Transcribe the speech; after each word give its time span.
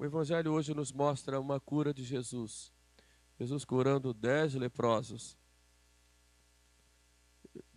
O 0.00 0.04
Evangelho 0.06 0.54
hoje 0.54 0.72
nos 0.72 0.90
mostra 0.92 1.38
uma 1.38 1.60
cura 1.60 1.92
de 1.92 2.02
Jesus. 2.02 2.72
Jesus 3.38 3.66
curando 3.66 4.14
dez 4.14 4.54
leprosos. 4.54 5.36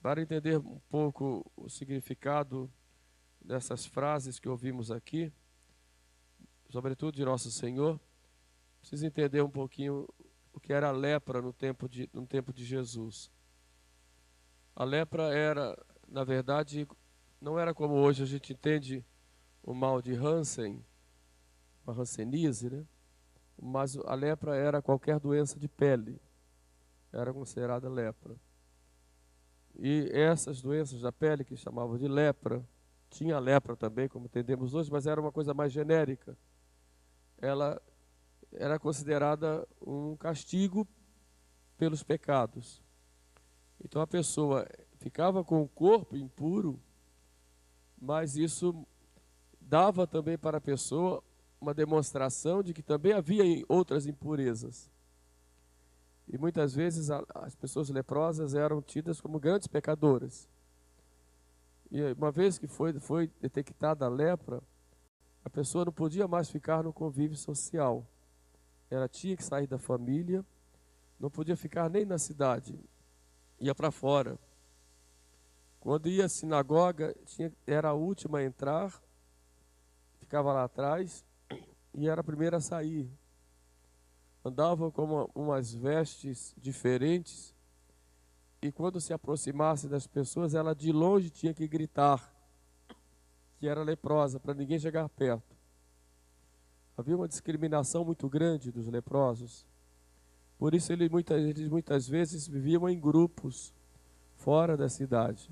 Para 0.02 0.22
entender 0.22 0.58
um 0.58 0.80
pouco 0.90 1.46
o 1.54 1.68
significado 1.68 2.72
dessas 3.42 3.86
frases 3.86 4.40
que 4.40 4.48
ouvimos 4.48 4.90
aqui, 4.90 5.34
sobretudo 6.70 7.14
de 7.14 7.26
Nosso 7.26 7.52
Senhor, 7.52 8.00
precisa 8.80 9.06
entender 9.06 9.42
um 9.42 9.52
pouquinho 9.52 10.08
o 10.54 10.62
que 10.62 10.72
era 10.72 10.88
a 10.88 10.92
lepra 10.94 11.42
no 11.42 11.52
tempo 11.52 11.90
de, 11.90 12.10
no 12.14 12.26
tempo 12.26 12.54
de 12.54 12.64
Jesus. 12.64 13.30
A 14.74 14.86
lepra 14.86 15.24
era, 15.24 15.78
na 16.08 16.24
verdade, 16.24 16.88
não 17.42 17.60
era 17.60 17.74
como 17.74 17.96
hoje 17.96 18.24
a 18.24 18.26
gente 18.26 18.54
entende 18.54 19.06
o 19.62 19.74
mal 19.74 20.02
de 20.02 20.14
Hansen, 20.14 20.82
uma 21.86 21.94
hanseníase, 22.00 22.70
né? 22.70 22.86
mas 23.62 23.98
a 23.98 24.14
lepra 24.14 24.56
era 24.56 24.82
qualquer 24.82 25.20
doença 25.20 25.60
de 25.60 25.68
pele, 25.68 26.20
era 27.12 27.34
considerada 27.34 27.90
lepra. 27.90 28.36
E 29.76 30.10
essas 30.12 30.62
doenças 30.62 31.02
da 31.02 31.12
pele, 31.12 31.44
que 31.44 31.56
chamavam 31.56 31.98
de 31.98 32.08
lepra, 32.08 32.64
tinha 33.10 33.40
lepra 33.40 33.76
também, 33.76 34.08
como 34.08 34.26
entendemos 34.26 34.74
hoje, 34.74 34.92
mas 34.92 35.08
era 35.08 35.20
uma 35.20 35.32
coisa 35.32 35.54
mais 35.54 35.72
genérica. 35.72 36.38
Ela 37.40 37.82
era 38.52 38.80
considerada 38.80 39.68
um 39.82 40.16
castigo 40.16 40.88
pelos 41.78 42.04
pecados. 42.04 42.82
Então 43.84 44.02
a 44.02 44.08
pessoa 44.08 44.68
ficava 44.98 45.44
com 45.44 45.62
o 45.62 45.68
corpo 45.68 46.16
impuro, 46.16 46.80
mas 48.00 48.38
isso 48.38 48.86
dava 49.60 50.06
também 50.06 50.38
para 50.38 50.58
a 50.58 50.62
pessoa 50.62 51.24
uma 51.64 51.74
demonstração 51.74 52.62
de 52.62 52.74
que 52.74 52.84
também 52.84 53.14
havia 53.14 53.44
outras 53.70 54.06
impurezas. 54.06 54.92
E 56.28 56.38
muitas 56.38 56.76
vezes 56.76 57.10
as 57.10 57.56
pessoas 57.56 57.90
leprosas 57.90 58.54
eram 58.54 58.82
tidas 58.82 59.22
como 59.22 59.40
grandes 59.40 59.68
pecadoras. 59.68 60.48
E 61.90 62.02
uma 62.18 62.32
vez 62.32 62.58
que 62.58 62.68
foi, 62.68 63.00
foi 63.00 63.32
detectada 63.40 64.06
a 64.06 64.10
lepra, 64.10 64.62
a 65.44 65.50
pessoa 65.50 65.86
não 65.86 65.94
podia 65.94 66.28
mais 66.28 66.50
ficar 66.50 66.84
no 66.84 66.92
convívio 66.92 67.38
social. 67.38 68.06
Ela 68.90 69.08
tinha 69.08 69.36
que 69.36 69.44
sair 69.44 69.68
da 69.68 69.78
família, 69.78 70.46
não 71.20 71.30
podia 71.30 71.56
ficar 71.56 71.90
nem 71.90 72.06
na 72.06 72.18
cidade, 72.18 72.78
ia 73.60 73.74
para 73.74 73.90
fora. 73.90 74.38
Quando 75.80 76.10
ia 76.10 76.26
à 76.26 76.30
sinagoga, 76.30 77.16
tinha, 77.26 77.52
era 77.66 77.90
a 77.90 77.94
última 77.94 78.40
a 78.40 78.44
entrar, 78.44 79.02
ficava 80.20 80.52
lá 80.52 80.64
atrás 80.64 81.26
e 81.94 82.08
era 82.08 82.22
a 82.22 82.24
primeira 82.24 82.58
a 82.58 82.62
sair 82.62 83.10
andava 84.44 84.92
com 84.92 85.04
uma, 85.04 85.30
umas 85.34 85.74
vestes 85.74 86.54
diferentes 86.58 87.56
e 88.62 88.72
quando 88.72 89.00
se 89.00 89.14
aproximasse 89.14 89.88
das 89.88 90.08
pessoas, 90.08 90.54
ela 90.54 90.74
de 90.74 90.92
longe 90.92 91.30
tinha 91.30 91.54
que 91.54 91.68
gritar 91.68 92.34
que 93.60 93.68
era 93.68 93.84
leprosa 93.84 94.40
para 94.40 94.54
ninguém 94.54 94.80
chegar 94.80 95.08
perto. 95.10 95.56
Havia 96.98 97.16
uma 97.16 97.28
discriminação 97.28 98.04
muito 98.06 98.28
grande 98.30 98.72
dos 98.72 98.88
leprosos. 98.88 99.66
Por 100.58 100.74
isso 100.74 100.92
eles 100.92 101.10
muitas, 101.10 101.42
eles 101.42 101.68
muitas 101.68 102.08
vezes 102.08 102.48
viviam 102.48 102.88
em 102.90 103.00
grupos 103.00 103.74
fora 104.36 104.78
da 104.78 104.90
cidade, 104.90 105.50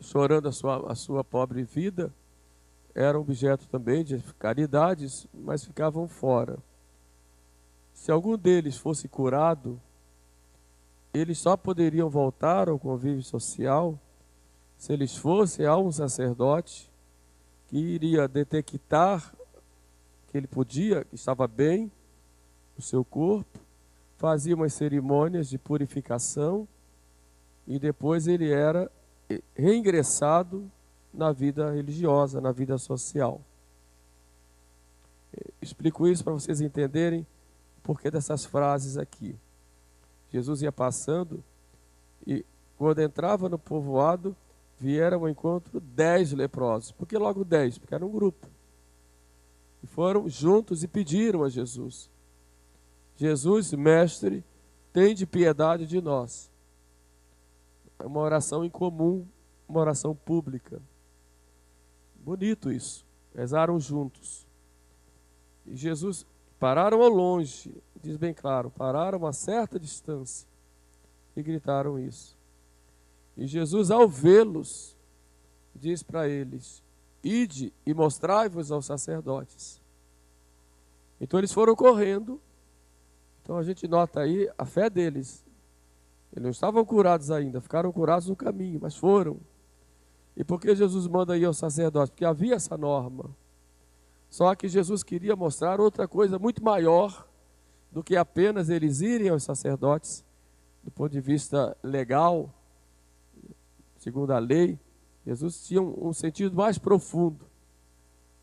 chorando 0.00 0.48
a 0.48 0.52
sua, 0.52 0.92
a 0.92 0.94
sua 0.94 1.24
pobre 1.24 1.62
vida 1.64 2.12
eram 2.98 3.20
objeto 3.20 3.68
também 3.68 4.02
de 4.02 4.18
caridades, 4.40 5.28
mas 5.32 5.64
ficavam 5.64 6.08
fora. 6.08 6.58
Se 7.94 8.10
algum 8.10 8.36
deles 8.36 8.76
fosse 8.76 9.06
curado, 9.06 9.80
eles 11.14 11.38
só 11.38 11.56
poderiam 11.56 12.10
voltar 12.10 12.68
ao 12.68 12.76
convívio 12.76 13.22
social 13.22 13.96
se 14.76 14.92
eles 14.92 15.16
fossem 15.16 15.64
a 15.64 15.76
um 15.76 15.92
sacerdote 15.92 16.90
que 17.68 17.78
iria 17.78 18.26
detectar 18.26 19.32
que 20.28 20.36
ele 20.36 20.48
podia, 20.48 21.04
que 21.04 21.14
estava 21.14 21.46
bem 21.46 21.90
no 22.76 22.82
seu 22.82 23.04
corpo, 23.04 23.60
fazia 24.16 24.56
umas 24.56 24.74
cerimônias 24.74 25.48
de 25.48 25.56
purificação 25.56 26.66
e 27.64 27.78
depois 27.78 28.26
ele 28.26 28.50
era 28.50 28.90
reingressado 29.54 30.68
na 31.12 31.32
vida 31.32 31.70
religiosa, 31.72 32.40
na 32.40 32.52
vida 32.52 32.78
social. 32.78 33.40
Explico 35.60 36.06
isso 36.06 36.24
para 36.24 36.32
vocês 36.32 36.60
entenderem 36.60 37.26
o 37.78 37.80
porquê 37.82 38.10
dessas 38.10 38.44
frases 38.44 38.96
aqui. 38.96 39.36
Jesus 40.30 40.62
ia 40.62 40.72
passando 40.72 41.42
e 42.26 42.44
quando 42.76 43.00
entrava 43.00 43.48
no 43.48 43.58
povoado, 43.58 44.36
vieram 44.78 45.20
ao 45.20 45.28
encontro 45.28 45.80
dez 45.80 46.32
leprosos. 46.32 46.92
Por 46.92 47.06
que 47.06 47.18
logo 47.18 47.44
dez? 47.44 47.76
Porque 47.78 47.94
era 47.94 48.06
um 48.06 48.10
grupo. 48.10 48.46
E 49.82 49.86
foram 49.86 50.28
juntos 50.28 50.82
e 50.82 50.88
pediram 50.88 51.42
a 51.42 51.48
Jesus: 51.48 52.08
Jesus, 53.16 53.72
mestre, 53.72 54.44
tem 54.92 55.14
de 55.14 55.26
piedade 55.26 55.86
de 55.86 56.00
nós. 56.00 56.50
É 57.98 58.06
uma 58.06 58.20
oração 58.20 58.64
em 58.64 58.70
comum, 58.70 59.26
uma 59.68 59.80
oração 59.80 60.14
pública. 60.14 60.80
Bonito 62.28 62.70
isso. 62.70 63.06
Rezaram 63.34 63.80
juntos. 63.80 64.46
E 65.64 65.74
Jesus 65.74 66.26
pararam 66.60 67.00
ao 67.00 67.08
longe, 67.08 67.74
diz 68.02 68.18
bem 68.18 68.34
claro, 68.34 68.70
pararam 68.70 69.16
a 69.16 69.22
uma 69.22 69.32
certa 69.32 69.80
distância 69.80 70.46
e 71.34 71.42
gritaram 71.42 71.98
isso. 71.98 72.36
E 73.34 73.46
Jesus, 73.46 73.90
ao 73.90 74.06
vê-los, 74.06 74.94
diz 75.74 76.02
para 76.02 76.28
eles: 76.28 76.82
Ide 77.24 77.72
e 77.86 77.94
mostrai-vos 77.94 78.70
aos 78.70 78.84
sacerdotes. 78.84 79.80
Então 81.18 81.40
eles 81.40 81.52
foram 81.52 81.74
correndo. 81.74 82.38
Então 83.42 83.56
a 83.56 83.62
gente 83.62 83.88
nota 83.88 84.20
aí 84.20 84.50
a 84.58 84.66
fé 84.66 84.90
deles. 84.90 85.42
Eles 86.30 86.42
não 86.42 86.50
estavam 86.50 86.84
curados 86.84 87.30
ainda, 87.30 87.58
ficaram 87.58 87.90
curados 87.90 88.28
no 88.28 88.36
caminho, 88.36 88.78
mas 88.82 88.94
foram. 88.94 89.40
E 90.38 90.44
por 90.44 90.60
que 90.60 90.72
Jesus 90.72 91.08
manda 91.08 91.36
ir 91.36 91.44
ao 91.44 91.52
sacerdote? 91.52 92.12
Porque 92.12 92.24
havia 92.24 92.54
essa 92.54 92.76
norma. 92.76 93.28
Só 94.30 94.54
que 94.54 94.68
Jesus 94.68 95.02
queria 95.02 95.34
mostrar 95.34 95.80
outra 95.80 96.06
coisa 96.06 96.38
muito 96.38 96.62
maior 96.62 97.26
do 97.90 98.04
que 98.04 98.16
apenas 98.16 98.68
eles 98.68 99.00
irem 99.00 99.30
aos 99.30 99.42
sacerdotes, 99.42 100.24
do 100.84 100.92
ponto 100.92 101.10
de 101.10 101.20
vista 101.20 101.76
legal, 101.82 102.54
segundo 103.98 104.30
a 104.30 104.38
lei. 104.38 104.78
Jesus 105.26 105.66
tinha 105.66 105.82
um, 105.82 106.12
sentido 106.12 106.54
mais 106.54 106.78
profundo. 106.78 107.44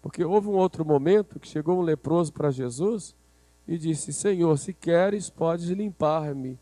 Porque 0.02 0.26
houve 0.26 0.50
um 0.50 0.56
outro 0.56 0.84
momento 0.84 1.40
que 1.40 1.48
chegou 1.48 1.80
um 1.80 1.82
leproso 1.82 2.34
para 2.34 2.52
Jesus 2.52 3.16
e 3.66 3.78
disse: 3.78 4.12
Senhor, 4.12 4.58
se 4.58 4.74
queres, 4.74 5.30
podes 5.30 5.70
limpar-me. 5.70 6.60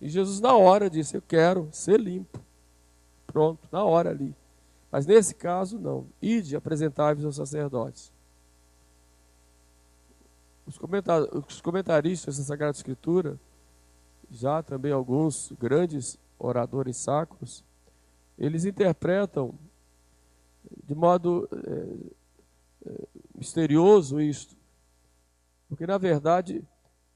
E 0.00 0.08
Jesus, 0.08 0.40
na 0.40 0.56
hora, 0.56 0.90
disse: 0.90 1.16
Eu 1.16 1.22
quero 1.22 1.68
ser 1.70 2.00
limpo. 2.00 2.40
Pronto, 3.28 3.68
na 3.70 3.84
hora 3.84 4.10
ali. 4.10 4.34
Mas 4.90 5.06
nesse 5.06 5.34
caso, 5.34 5.78
não. 5.78 6.08
Ide 6.20 6.56
apresentar-vos 6.56 7.24
aos 7.24 7.36
sacerdotes. 7.36 8.12
Os, 10.66 10.76
comentar, 10.76 11.22
os 11.22 11.60
comentaristas 11.60 12.38
da 12.38 12.44
Sagrada 12.44 12.76
Escritura, 12.76 13.38
já 14.30 14.62
também 14.62 14.92
alguns 14.92 15.52
grandes 15.58 16.18
oradores 16.38 16.96
sacros, 16.96 17.64
eles 18.38 18.64
interpretam 18.64 19.54
de 20.84 20.94
modo 20.94 21.48
é, 21.52 22.90
é, 22.90 23.08
misterioso 23.34 24.20
isto. 24.20 24.56
Porque, 25.68 25.86
na 25.86 25.98
verdade, 25.98 26.64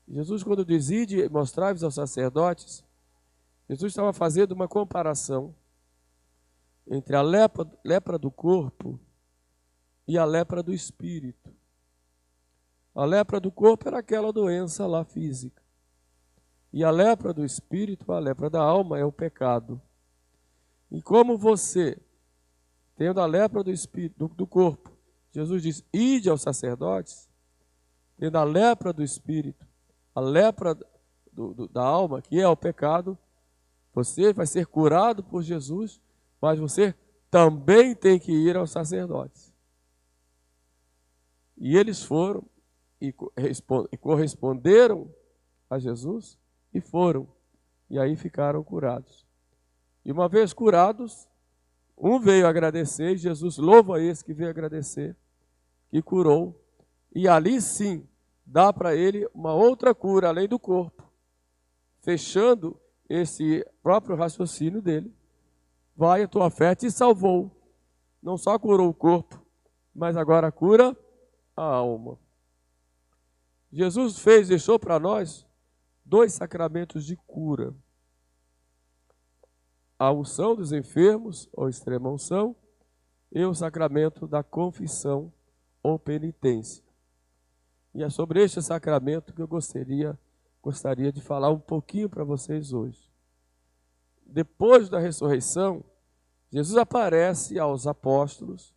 Jesus, 0.09 0.43
quando 0.43 0.65
diz 0.65 0.91
ide 0.91 1.29
mostrar-vos 1.29 1.83
aos 1.83 1.95
sacerdotes, 1.95 2.85
Jesus 3.69 3.93
estava 3.93 4.13
fazendo 4.13 4.53
uma 4.53 4.69
comparação 4.69 5.55
entre 6.87 7.17
a 7.17 7.23
lepra, 7.23 7.67
lepra 7.85 8.19
do 8.19 8.31
corpo 8.31 9.01
e 10.07 10.19
a 10.19 10.25
lepra 10.25 10.63
do 10.63 10.73
espírito. 10.73 11.53
A 12.95 13.05
lepra 13.05 13.41
do 13.41 13.51
corpo 13.51 13.89
era 13.89 13.99
aquela 13.99 14.33
doença 14.33 14.87
lá 14.87 15.05
física. 15.05 15.63
E 16.73 16.85
a 16.85 16.91
lepra 16.91 17.33
do 17.33 17.45
espírito, 17.45 18.13
a 18.13 18.19
lepra 18.19 18.51
da 18.51 18.63
alma, 18.63 18.99
é 18.99 19.05
o 19.05 19.13
pecado. 19.13 19.81
E 20.91 21.01
como 21.01 21.37
você, 21.37 21.99
tendo 22.97 23.21
a 23.21 23.27
lepra 23.27 23.63
do 23.63 23.71
espírito, 23.71 24.29
do, 24.29 24.35
do 24.35 24.47
corpo, 24.47 24.93
Jesus 25.33 25.63
diz: 25.63 25.85
ide 25.93 26.29
aos 26.29 26.43
sacerdotes, 26.43 27.29
tendo 28.17 28.39
a 28.39 28.45
lepra 28.45 28.93
do 28.93 29.03
espírito, 29.03 29.67
a 30.15 30.21
lepra 30.21 30.75
do, 31.33 31.55
do, 31.55 31.69
da 31.69 31.83
alma, 31.83 32.23
que 32.23 32.41
é 32.41 32.47
o 32.47 32.57
pecado, 32.57 33.19
você 33.93 34.33
vai 34.33 34.47
ser 34.47 34.67
curado 34.67 35.23
por 35.23 35.43
Jesus 35.43 36.01
mas 36.41 36.59
você 36.59 36.95
também 37.31 37.95
tem 37.95 38.19
que 38.19 38.33
ir 38.33 38.57
aos 38.57 38.71
sacerdotes. 38.71 39.53
E 41.57 41.77
eles 41.77 42.03
foram 42.03 42.45
e 43.01 43.97
corresponderam 43.99 45.13
a 45.69 45.79
Jesus 45.79 46.39
e 46.73 46.81
foram. 46.81 47.29
E 47.91 47.99
aí 47.99 48.17
ficaram 48.17 48.63
curados. 48.63 49.27
E 50.05 50.13
uma 50.13 50.29
vez 50.29 50.53
curados, 50.53 51.29
um 51.97 52.19
veio 52.19 52.47
agradecer, 52.47 53.15
e 53.15 53.19
Jesus 53.19 53.57
louva 53.57 54.01
esse 54.01 54.25
que 54.25 54.35
veio 54.35 54.51
agradecer, 54.51 55.17
que 55.91 56.03
curou. 56.03 56.61
E 57.15 57.29
ali 57.29 57.61
sim, 57.61 58.07
dá 58.45 58.73
para 58.73 58.95
ele 58.95 59.29
uma 59.35 59.55
outra 59.55 59.95
cura 59.95 60.29
além 60.29 60.49
do 60.49 60.59
corpo, 60.59 61.03
fechando 62.03 62.79
esse 63.09 63.65
próprio 63.83 64.17
raciocínio 64.17 64.83
dele. 64.83 65.15
Vai, 65.97 66.23
a 66.23 66.29
tua 66.29 66.51
fé 66.51 66.75
te 66.75 66.91
salvou. 66.91 67.51
Não 68.23 68.37
só 68.37 68.59
curou 68.59 68.89
o 68.89 68.95
corpo, 68.95 69.45
mas 69.95 70.17
agora 70.17 70.51
cura 70.51 70.97
a 71.57 71.63
alma. 71.63 72.19
Jesus 73.71 74.19
fez, 74.19 74.49
deixou 74.49 74.79
para 74.79 74.99
nós 74.99 75.47
dois 76.05 76.33
sacramentos 76.33 77.05
de 77.05 77.17
cura 77.17 77.75
a 79.99 80.13
unção 80.13 80.55
dos 80.55 80.73
enfermos, 80.73 81.49
ou 81.53 81.69
extrema 81.69 82.11
unção, 82.11 82.55
e 83.33 83.45
o 83.45 83.55
sacramento 83.55 84.27
da 84.27 84.43
confissão 84.43 85.33
ou 85.83 85.99
penitência. 85.99 86.85
E 87.95 88.03
é 88.03 88.11
sobre 88.11 88.43
este 88.43 88.61
sacramento 88.61 89.33
que 89.33 89.41
eu 89.41 89.49
gostaria, 89.49 90.19
gostaria 90.63 91.13
de 91.13 91.21
falar 91.21 91.51
um 91.51 91.59
pouquinho 91.59 92.09
para 92.09 92.25
vocês 92.25 92.73
hoje. 92.73 93.11
Depois 94.35 94.89
da 94.89 94.99
ressurreição, 94.99 95.85
Jesus 96.51 96.77
aparece 96.77 97.57
aos 97.57 97.87
apóstolos, 97.87 98.75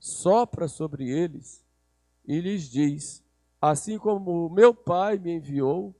sopra 0.00 0.66
sobre 0.66 1.10
eles 1.10 1.62
e 2.24 2.40
lhes 2.40 2.70
diz: 2.70 3.22
Assim 3.60 3.98
como 3.98 4.46
o 4.46 4.50
meu 4.50 4.74
Pai 4.74 5.18
me 5.18 5.32
enviou, 5.32 5.94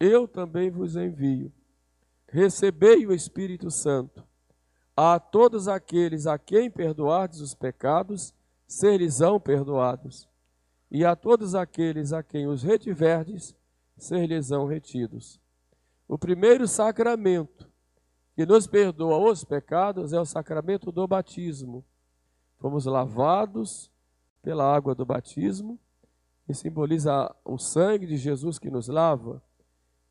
eu 0.00 0.26
também 0.26 0.70
vos 0.70 0.96
envio 0.96 1.52
recebei 2.28 3.06
o 3.06 3.12
Espírito 3.12 3.70
Santo. 3.70 4.26
A 4.96 5.18
todos 5.18 5.68
aqueles 5.68 6.26
a 6.26 6.38
quem 6.38 6.70
perdoardes 6.70 7.40
os 7.40 7.54
pecados, 7.54 8.34
ser-lhes-ão 8.66 9.38
perdoados. 9.38 10.26
E 10.90 11.04
a 11.04 11.14
todos 11.14 11.54
aqueles 11.54 12.12
a 12.12 12.22
quem 12.22 12.46
os 12.46 12.62
retiverdes, 12.62 13.54
ser-lhes-ão 13.96 14.66
retidos. 14.66 15.38
O 16.08 16.18
primeiro 16.18 16.66
sacramento 16.66 17.68
que 18.38 18.46
nos 18.46 18.68
perdoa 18.68 19.18
os 19.18 19.42
pecados 19.42 20.12
é 20.12 20.20
o 20.20 20.24
sacramento 20.24 20.92
do 20.92 21.08
batismo. 21.08 21.84
Fomos 22.60 22.84
lavados 22.84 23.90
pela 24.40 24.72
água 24.72 24.94
do 24.94 25.04
batismo, 25.04 25.76
que 26.46 26.54
simboliza 26.54 27.34
o 27.44 27.58
sangue 27.58 28.06
de 28.06 28.16
Jesus 28.16 28.56
que 28.56 28.70
nos 28.70 28.86
lava. 28.86 29.42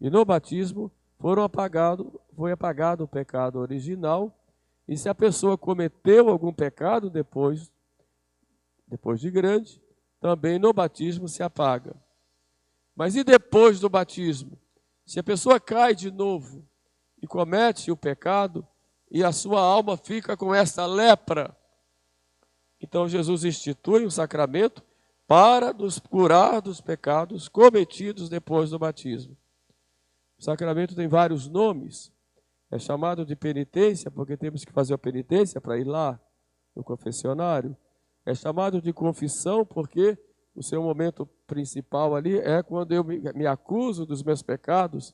E 0.01 0.09
no 0.09 0.25
batismo 0.25 0.91
foram 1.17 1.41
apagado, 1.41 2.19
foi 2.35 2.51
apagado 2.51 3.05
o 3.05 3.07
pecado 3.07 3.59
original, 3.59 4.37
e 4.85 4.97
se 4.97 5.07
a 5.07 5.15
pessoa 5.15 5.57
cometeu 5.57 6.27
algum 6.27 6.51
pecado 6.51 7.09
depois, 7.09 7.71
depois 8.85 9.21
de 9.21 9.31
grande, 9.31 9.81
também 10.19 10.59
no 10.59 10.73
batismo 10.73 11.29
se 11.29 11.41
apaga. 11.43 11.95
Mas 12.93 13.15
e 13.15 13.23
depois 13.23 13.79
do 13.79 13.87
batismo? 13.87 14.59
Se 15.05 15.17
a 15.17 15.23
pessoa 15.23 15.61
cai 15.61 15.95
de 15.95 16.11
novo 16.11 16.67
e 17.21 17.27
comete 17.27 17.91
o 17.91 17.97
pecado, 17.97 18.65
e 19.09 19.23
a 19.23 19.31
sua 19.31 19.61
alma 19.61 19.97
fica 19.97 20.35
com 20.35 20.53
essa 20.53 20.85
lepra, 20.85 21.55
então 22.81 23.07
Jesus 23.07 23.43
institui 23.43 24.05
um 24.05 24.09
sacramento 24.09 24.83
para 25.27 25.73
nos 25.73 25.99
curar 25.99 26.61
dos 26.61 26.79
pecados 26.79 27.49
cometidos 27.49 28.29
depois 28.29 28.69
do 28.69 28.79
batismo. 28.79 29.35
O 30.37 30.43
sacramento 30.43 30.95
tem 30.95 31.07
vários 31.07 31.47
nomes. 31.47 32.11
É 32.69 32.77
chamado 32.77 33.25
de 33.25 33.35
penitência, 33.35 34.11
porque 34.11 34.37
temos 34.37 34.63
que 34.63 34.71
fazer 34.71 34.93
a 34.93 34.97
penitência 34.97 35.59
para 35.59 35.77
ir 35.77 35.85
lá 35.85 36.19
no 36.75 36.83
confessionário. 36.83 37.75
É 38.25 38.35
chamado 38.35 38.81
de 38.81 38.93
confissão, 38.93 39.65
porque 39.65 40.17
o 40.55 40.61
seu 40.61 40.81
momento 40.81 41.25
principal 41.47 42.15
ali 42.15 42.37
é 42.37 42.61
quando 42.61 42.93
eu 42.93 43.03
me 43.03 43.47
acuso 43.47 44.05
dos 44.05 44.21
meus 44.21 44.41
pecados 44.41 45.13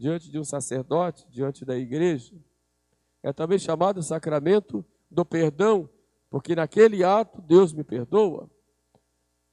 diante 0.00 0.30
de 0.30 0.38
um 0.38 0.44
sacerdote, 0.44 1.26
diante 1.28 1.62
da 1.62 1.76
igreja. 1.76 2.34
É 3.22 3.34
também 3.34 3.58
chamado 3.58 4.02
sacramento 4.02 4.82
do 5.10 5.26
perdão, 5.26 5.90
porque 6.30 6.56
naquele 6.56 7.04
ato 7.04 7.42
Deus 7.42 7.74
me 7.74 7.84
perdoa. 7.84 8.50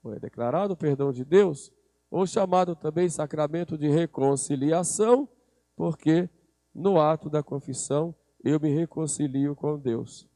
É 0.05 0.19
declarado 0.19 0.73
o 0.73 0.77
perdão 0.77 1.11
de 1.11 1.25
Deus 1.25 1.69
ou 2.09 2.25
chamado 2.25 2.77
também 2.77 3.09
sacramento 3.09 3.77
de 3.77 3.89
reconciliação, 3.89 5.27
porque 5.75 6.29
no 6.73 6.97
ato 6.97 7.29
da 7.29 7.43
confissão 7.43 8.15
eu 8.41 8.57
me 8.57 8.69
reconcilio 8.73 9.53
com 9.53 9.77
Deus. 9.77 10.29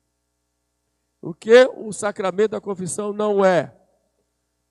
O 1.21 1.33
que 1.33 1.63
o 1.77 1.93
sacramento 1.93 2.51
da 2.51 2.59
confissão 2.59 3.13
não 3.13 3.45
é? 3.45 3.73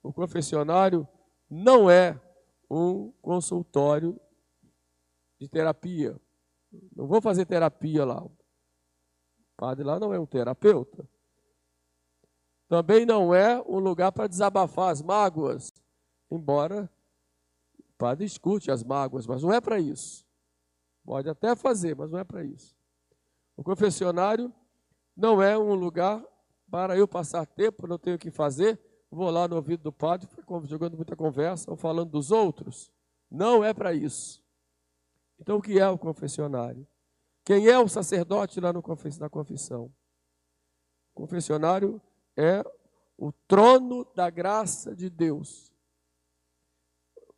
O 0.02 0.12
confessionário 0.12 1.08
não 1.48 1.90
é 1.90 2.20
um 2.70 3.10
consultório 3.22 4.20
de 5.40 5.48
terapia. 5.48 6.20
Não 6.94 7.06
vou 7.06 7.20
fazer 7.20 7.46
terapia 7.46 8.04
lá. 8.04 8.22
O 8.22 8.30
padre 9.56 9.84
lá 9.84 9.98
não 9.98 10.14
é 10.14 10.20
um 10.20 10.26
terapeuta. 10.26 11.08
Também 12.68 13.04
não 13.04 13.34
é 13.34 13.60
um 13.62 13.78
lugar 13.78 14.12
para 14.12 14.28
desabafar 14.28 14.90
as 14.90 15.02
mágoas 15.02 15.72
Embora 16.30 16.88
o 17.76 17.92
padre 17.98 18.24
escute 18.24 18.70
as 18.70 18.84
mágoas, 18.84 19.26
mas 19.26 19.42
não 19.42 19.52
é 19.52 19.60
para 19.60 19.80
isso. 19.80 20.24
Pode 21.04 21.28
até 21.28 21.56
fazer, 21.56 21.96
mas 21.96 22.10
não 22.10 22.18
é 22.18 22.24
para 22.24 22.44
isso. 22.44 22.76
O 23.56 23.64
confessionário 23.64 24.52
não 25.16 25.42
é 25.42 25.58
um 25.58 25.74
lugar 25.74 26.24
para 26.70 26.96
eu 26.96 27.08
passar 27.08 27.44
tempo, 27.44 27.86
não 27.86 27.98
tenho 27.98 28.16
o 28.16 28.18
que 28.18 28.30
fazer, 28.30 28.80
vou 29.10 29.28
lá 29.28 29.48
no 29.48 29.56
ouvido 29.56 29.82
do 29.82 29.92
padre, 29.92 30.28
jogando 30.64 30.96
muita 30.96 31.16
conversa 31.16 31.68
ou 31.68 31.76
falando 31.76 32.10
dos 32.10 32.30
outros. 32.30 32.92
Não 33.28 33.64
é 33.64 33.74
para 33.74 33.92
isso. 33.92 34.42
Então, 35.40 35.56
o 35.56 35.62
que 35.62 35.78
é 35.78 35.88
o 35.88 35.98
confessionário? 35.98 36.86
Quem 37.44 37.66
é 37.66 37.78
o 37.78 37.88
sacerdote 37.88 38.60
lá 38.60 38.72
no 38.72 38.82
na 39.18 39.30
confissão? 39.30 39.92
O 41.14 41.22
confessionário 41.22 42.00
é 42.36 42.62
o 43.16 43.32
trono 43.48 44.06
da 44.14 44.30
graça 44.30 44.94
de 44.94 45.08
Deus 45.10 45.70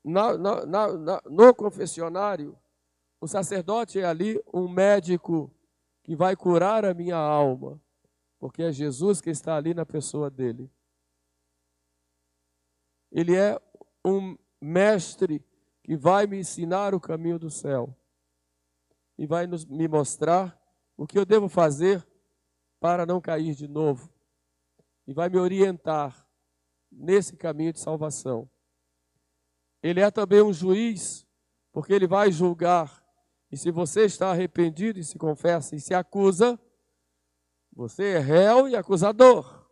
na, 0.05 0.37
na, 0.37 0.67
na, 0.67 1.23
no 1.27 1.55
confessionário, 1.55 2.59
o 3.21 3.29
sacerdote 3.29 4.01
é 4.01 4.05
ali 4.05 4.41
um 4.53 4.69
médico 4.69 5.51
que 6.03 6.17
vai 6.17 6.35
curar 6.35 6.85
a 6.85 6.93
minha 6.93 7.17
alma, 7.17 7.81
porque 8.39 8.63
é 8.63 8.73
Jesus 8.73 9.21
que 9.21 9.31
está 9.31 9.57
ali 9.57 9.73
na 9.73 9.87
pessoa 9.87 10.29
dele. 10.29 10.69
Ele 13.13 13.37
é 13.37 13.61
um 14.05 14.37
mestre 14.61 15.45
que 15.85 15.97
vai 15.97 16.27
me 16.27 16.39
ensinar 16.39 16.95
o 16.95 17.01
caminho 17.01 17.39
do 17.39 17.51
céu 17.51 17.97
e 19.23 19.27
vai 19.27 19.47
nos, 19.47 19.65
me 19.65 19.87
mostrar 19.87 20.61
o 20.97 21.07
que 21.07 21.17
eu 21.17 21.25
devo 21.25 21.49
fazer 21.49 22.05
para 22.81 23.07
não 23.07 23.21
cair 23.21 23.55
de 23.55 23.69
novo 23.69 24.13
e 25.07 25.15
vai 25.15 25.29
me 25.29 25.39
orientar 25.39 26.27
nesse 26.91 27.37
caminho 27.37 27.73
de 27.73 27.79
salvação. 27.79 28.51
Ele 29.81 30.01
é 30.01 30.11
também 30.11 30.43
um 30.43 30.53
juiz, 30.53 31.25
porque 31.71 31.93
ele 31.93 32.09
vai 32.09 32.33
julgar. 32.33 33.01
E 33.49 33.57
se 33.57 33.71
você 33.71 34.07
está 34.07 34.33
arrependido 34.33 34.99
e 34.99 35.05
se 35.05 35.17
confessa 35.17 35.77
e 35.77 35.81
se 35.81 35.95
acusa, 35.95 36.59
você 37.73 38.15
é 38.15 38.19
réu 38.19 38.69
e 38.69 38.75
acusador. 38.75 39.69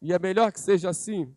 E 0.00 0.10
é 0.10 0.18
melhor 0.18 0.50
que 0.50 0.60
seja 0.60 0.88
assim, 0.88 1.36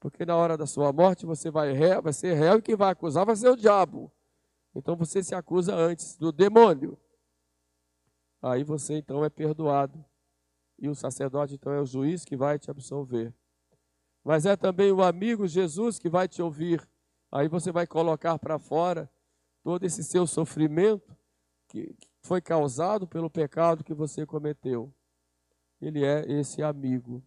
porque 0.00 0.24
na 0.24 0.34
hora 0.34 0.56
da 0.56 0.66
sua 0.66 0.90
morte 0.90 1.26
você 1.26 1.50
vai, 1.50 1.72
réu, 1.72 2.00
vai 2.00 2.14
ser 2.14 2.32
réu 2.32 2.60
e 2.60 2.62
quem 2.62 2.76
vai 2.76 2.92
acusar 2.92 3.26
vai 3.26 3.36
ser 3.36 3.50
o 3.50 3.56
diabo. 3.56 4.10
Então 4.76 4.94
você 4.94 5.22
se 5.22 5.34
acusa 5.34 5.74
antes 5.74 6.16
do 6.16 6.30
demônio. 6.30 6.98
Aí 8.42 8.62
você 8.62 8.94
então 8.98 9.24
é 9.24 9.28
perdoado. 9.28 10.04
E 10.78 10.88
o 10.88 10.94
sacerdote 10.94 11.54
então 11.54 11.72
é 11.72 11.80
o 11.80 11.86
juiz 11.86 12.24
que 12.24 12.36
vai 12.36 12.58
te 12.58 12.70
absolver. 12.70 13.34
Mas 14.22 14.44
é 14.44 14.56
também 14.56 14.92
o 14.92 15.02
amigo 15.02 15.46
Jesus 15.46 15.98
que 15.98 16.08
vai 16.08 16.28
te 16.28 16.42
ouvir 16.42 16.86
Aí 17.30 17.48
você 17.48 17.72
vai 17.72 17.86
colocar 17.86 18.38
para 18.38 18.58
fora 18.58 19.10
todo 19.62 19.84
esse 19.84 20.02
seu 20.02 20.26
sofrimento 20.26 21.16
que 21.68 21.94
foi 22.22 22.40
causado 22.40 23.06
pelo 23.06 23.28
pecado 23.28 23.84
que 23.84 23.94
você 23.94 24.24
cometeu. 24.24 24.90
Ele 25.80 26.04
é 26.04 26.24
esse 26.32 26.62
amigo. 26.62 27.22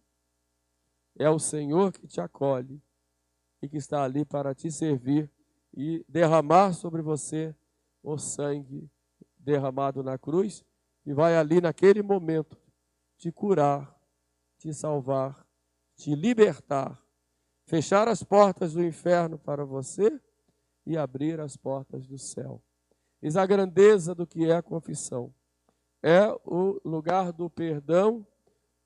É 1.18 1.28
o 1.28 1.38
Senhor 1.38 1.92
que 1.92 2.06
te 2.06 2.20
acolhe 2.20 2.82
e 3.62 3.68
que 3.68 3.76
está 3.76 4.02
ali 4.02 4.24
para 4.24 4.54
te 4.54 4.70
servir 4.70 5.30
e 5.74 6.04
derramar 6.08 6.72
sobre 6.72 7.02
você 7.02 7.54
o 8.02 8.18
sangue 8.18 8.90
derramado 9.38 10.02
na 10.02 10.18
cruz 10.18 10.64
e 11.06 11.12
vai 11.12 11.36
ali 11.36 11.60
naquele 11.60 12.02
momento 12.02 12.58
te 13.16 13.30
curar, 13.30 13.94
te 14.58 14.72
salvar, 14.72 15.46
te 15.96 16.14
libertar 16.14 17.00
fechar 17.70 18.08
as 18.08 18.20
portas 18.20 18.72
do 18.72 18.82
inferno 18.82 19.38
para 19.38 19.64
você 19.64 20.20
e 20.84 20.98
abrir 20.98 21.38
as 21.38 21.56
portas 21.56 22.04
do 22.04 22.18
céu. 22.18 22.60
Eis 23.22 23.36
a 23.36 23.46
grandeza 23.46 24.12
do 24.12 24.26
que 24.26 24.44
é 24.44 24.56
a 24.56 24.62
confissão. 24.62 25.32
É 26.02 26.26
o 26.44 26.80
lugar 26.84 27.32
do 27.32 27.48
perdão 27.48 28.26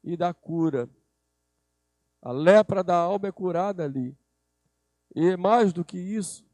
e 0.02 0.18
da 0.18 0.34
cura. 0.34 0.86
A 2.20 2.30
lepra 2.30 2.84
da 2.84 2.94
alma 2.94 3.28
é 3.28 3.32
curada 3.32 3.84
ali. 3.84 4.14
E 5.14 5.34
mais 5.34 5.72
do 5.72 5.82
que 5.82 5.96
isso, 5.96 6.44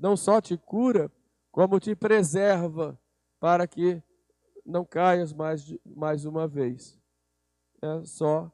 não 0.00 0.16
só 0.16 0.40
te 0.40 0.56
cura, 0.56 1.12
como 1.52 1.78
te 1.78 1.94
preserva 1.94 2.98
para 3.38 3.66
que 3.66 4.02
não 4.64 4.84
caias 4.84 5.32
mais, 5.32 5.76
mais 5.84 6.24
uma 6.24 6.48
vez. 6.48 6.98
É 7.82 8.04
só 8.04 8.50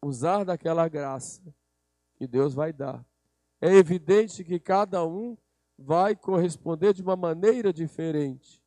usar 0.00 0.44
daquela 0.44 0.88
graça 0.88 1.42
que 2.16 2.26
Deus 2.26 2.54
vai 2.54 2.72
dar. 2.72 3.04
É 3.60 3.74
evidente 3.74 4.44
que 4.44 4.58
cada 4.58 5.04
um 5.04 5.36
vai 5.78 6.16
corresponder 6.16 6.94
de 6.94 7.02
uma 7.02 7.16
maneira 7.16 7.72
diferente. 7.72 8.62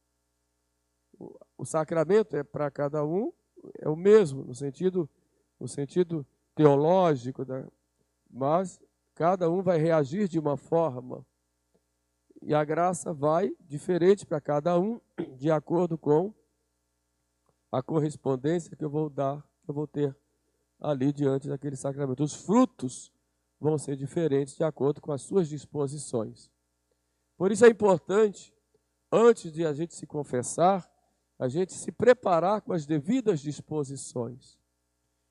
O 1.57 1.65
sacramento 1.65 2.37
é 2.37 2.43
para 2.43 2.69
cada 2.69 3.03
um 3.03 3.33
é 3.79 3.89
o 3.89 3.95
mesmo 3.95 4.45
no 4.45 4.55
sentido 4.55 5.09
no 5.59 5.67
sentido 5.67 6.25
teológico, 6.55 7.43
né? 7.43 7.67
mas 8.29 8.79
cada 9.13 9.49
um 9.49 9.61
vai 9.61 9.77
reagir 9.77 10.29
de 10.29 10.39
uma 10.39 10.55
forma 10.55 11.25
e 12.41 12.53
a 12.53 12.63
graça 12.63 13.13
vai 13.13 13.51
diferente 13.61 14.25
para 14.25 14.39
cada 14.39 14.79
um 14.79 14.99
de 15.37 15.51
acordo 15.51 15.97
com 15.97 16.33
a 17.71 17.81
correspondência 17.81 18.75
que 18.75 18.83
eu 18.83 18.89
vou 18.89 19.09
dar, 19.09 19.41
que 19.63 19.69
eu 19.69 19.75
vou 19.75 19.87
ter 19.87 20.15
ali 20.79 21.11
diante 21.11 21.47
daquele 21.47 21.75
sacramento. 21.75 22.23
Os 22.23 22.33
frutos 22.33 23.11
vão 23.59 23.77
ser 23.77 23.95
diferentes 23.95 24.55
de 24.55 24.63
acordo 24.63 25.01
com 25.01 25.11
as 25.11 25.21
suas 25.21 25.47
disposições. 25.47 26.49
Por 27.37 27.51
isso 27.51 27.65
é 27.65 27.69
importante, 27.69 28.53
antes 29.11 29.51
de 29.51 29.65
a 29.65 29.73
gente 29.73 29.93
se 29.93 30.07
confessar, 30.07 30.89
a 31.37 31.47
gente 31.47 31.73
se 31.73 31.91
preparar 31.91 32.61
com 32.61 32.73
as 32.73 32.85
devidas 32.85 33.39
disposições. 33.39 34.57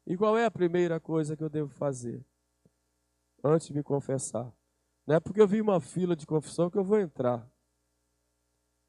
E 0.07 0.17
qual 0.17 0.38
é 0.38 0.45
a 0.45 0.50
primeira 0.50 0.99
coisa 0.99 1.37
que 1.37 1.43
eu 1.43 1.50
devo 1.50 1.69
fazer? 1.69 2.25
Antes 3.45 3.67
de 3.69 3.75
me 3.75 3.83
confessar. 3.83 4.53
Não 5.09 5.15
é 5.15 5.21
porque 5.21 5.41
eu 5.41 5.49
vi 5.49 5.59
uma 5.59 5.81
fila 5.81 6.15
de 6.15 6.27
confissão 6.27 6.69
que 6.69 6.77
eu 6.77 6.85
vou 6.85 7.00
entrar. 7.00 7.41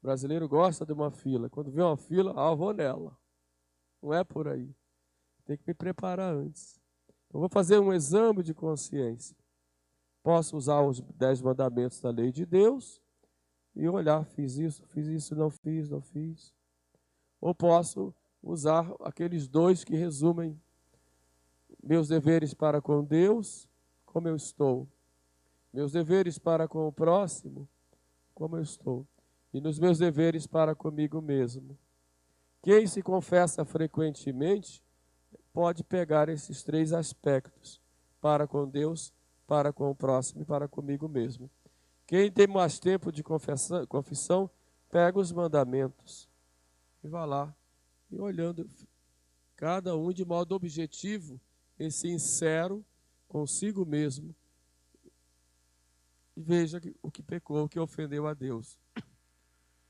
O 0.00 0.02
brasileiro 0.02 0.46
gosta 0.46 0.84
de 0.84 0.92
uma 0.92 1.10
fila. 1.10 1.48
Quando 1.48 1.70
vê 1.70 1.80
uma 1.80 1.96
fila, 1.96 2.34
ah, 2.36 2.50
eu 2.50 2.56
vou 2.58 2.74
nela. 2.74 3.16
Não 4.02 4.12
é 4.12 4.22
por 4.22 4.46
aí. 4.46 4.70
Tem 5.46 5.56
que 5.56 5.64
me 5.66 5.72
preparar 5.72 6.34
antes. 6.34 6.78
Eu 7.32 7.40
vou 7.40 7.48
fazer 7.48 7.78
um 7.78 7.90
exame 7.90 8.42
de 8.42 8.52
consciência. 8.52 9.34
Posso 10.22 10.58
usar 10.58 10.82
os 10.82 11.00
dez 11.00 11.40
mandamentos 11.40 11.98
da 12.02 12.10
lei 12.10 12.30
de 12.30 12.44
Deus 12.44 13.00
e 13.74 13.88
olhar, 13.88 14.22
fiz 14.26 14.58
isso, 14.58 14.86
fiz 14.88 15.06
isso, 15.06 15.34
não 15.34 15.48
fiz, 15.48 15.88
não 15.88 16.02
fiz. 16.02 16.54
Ou 17.40 17.54
posso 17.54 18.14
usar 18.42 18.94
aqueles 19.00 19.48
dois 19.48 19.84
que 19.84 19.96
resumem 19.96 20.60
meus 21.82 22.08
deveres 22.08 22.52
para 22.52 22.82
com 22.82 23.02
Deus, 23.02 23.66
como 24.04 24.28
eu 24.28 24.36
estou. 24.36 24.86
Meus 25.72 25.92
deveres 25.92 26.38
para 26.38 26.66
com 26.66 26.88
o 26.88 26.92
próximo, 26.92 27.68
como 28.34 28.56
eu 28.56 28.62
estou. 28.62 29.06
E 29.52 29.60
nos 29.60 29.78
meus 29.78 29.98
deveres 29.98 30.46
para 30.46 30.74
comigo 30.74 31.20
mesmo. 31.20 31.78
Quem 32.62 32.86
se 32.86 33.02
confessa 33.02 33.64
frequentemente 33.64 34.82
pode 35.52 35.82
pegar 35.82 36.28
esses 36.28 36.62
três 36.62 36.92
aspectos: 36.92 37.80
para 38.20 38.46
com 38.46 38.68
Deus, 38.68 39.12
para 39.46 39.72
com 39.72 39.90
o 39.90 39.94
próximo 39.94 40.42
e 40.42 40.44
para 40.44 40.68
comigo 40.68 41.08
mesmo. 41.08 41.50
Quem 42.06 42.30
tem 42.30 42.46
mais 42.46 42.78
tempo 42.78 43.12
de 43.12 43.22
confissão, 43.22 44.50
pega 44.90 45.18
os 45.18 45.30
mandamentos 45.30 46.28
e 47.04 47.08
vai 47.08 47.26
lá 47.26 47.54
e 48.10 48.18
olhando 48.18 48.68
cada 49.56 49.96
um 49.96 50.12
de 50.12 50.24
modo 50.24 50.54
objetivo 50.54 51.40
e 51.78 51.90
sincero 51.90 52.84
consigo 53.28 53.86
mesmo 53.86 54.34
e 56.40 56.42
veja 56.42 56.80
o 57.02 57.10
que 57.10 57.22
pecou, 57.22 57.64
o 57.64 57.68
que 57.68 57.78
ofendeu 57.78 58.26
a 58.26 58.32
Deus. 58.32 58.78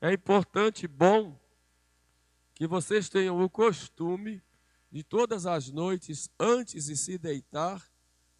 É 0.01 0.11
importante 0.11 0.83
e 0.83 0.87
bom 0.87 1.39
que 2.53 2.67
vocês 2.67 3.07
tenham 3.07 3.41
o 3.41 3.49
costume 3.49 4.43
de 4.91 5.01
todas 5.01 5.45
as 5.45 5.71
noites, 5.71 6.29
antes 6.37 6.87
de 6.87 6.97
se 6.97 7.17
deitar, 7.17 7.89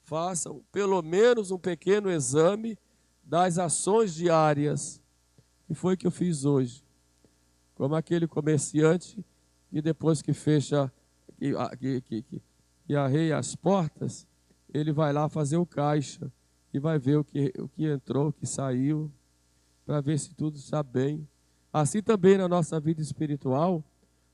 façam 0.03 0.61
pelo 0.71 1.01
menos 1.01 1.51
um 1.51 1.57
pequeno 1.57 2.11
exame 2.11 2.77
das 3.23 3.57
ações 3.57 4.13
diárias, 4.13 5.01
que 5.65 5.73
foi 5.73 5.95
que 5.95 6.05
eu 6.05 6.11
fiz 6.11 6.43
hoje 6.43 6.83
como 7.73 7.95
aquele 7.95 8.27
comerciante 8.27 9.23
que 9.69 9.81
depois 9.81 10.21
que 10.21 10.33
fecha, 10.33 10.91
que, 11.79 12.01
que, 12.01 12.21
que, 12.23 12.41
que 12.85 12.95
arreia 12.95 13.37
as 13.37 13.55
portas, 13.55 14.27
ele 14.73 14.91
vai 14.91 15.13
lá 15.13 15.29
fazer 15.29 15.55
o 15.55 15.65
caixa 15.65 16.31
e 16.73 16.79
vai 16.79 16.97
ver 16.97 17.17
o 17.17 17.23
que, 17.23 17.53
o 17.57 17.67
que 17.67 17.85
entrou, 17.85 18.29
o 18.29 18.33
que 18.33 18.45
saiu, 18.45 19.11
para 19.85 20.01
ver 20.01 20.17
se 20.17 20.33
tudo 20.33 20.57
está 20.57 20.81
bem. 20.81 21.27
Assim 21.71 22.01
também 22.01 22.37
na 22.37 22.47
nossa 22.47 22.79
vida 22.79 23.01
espiritual, 23.01 23.83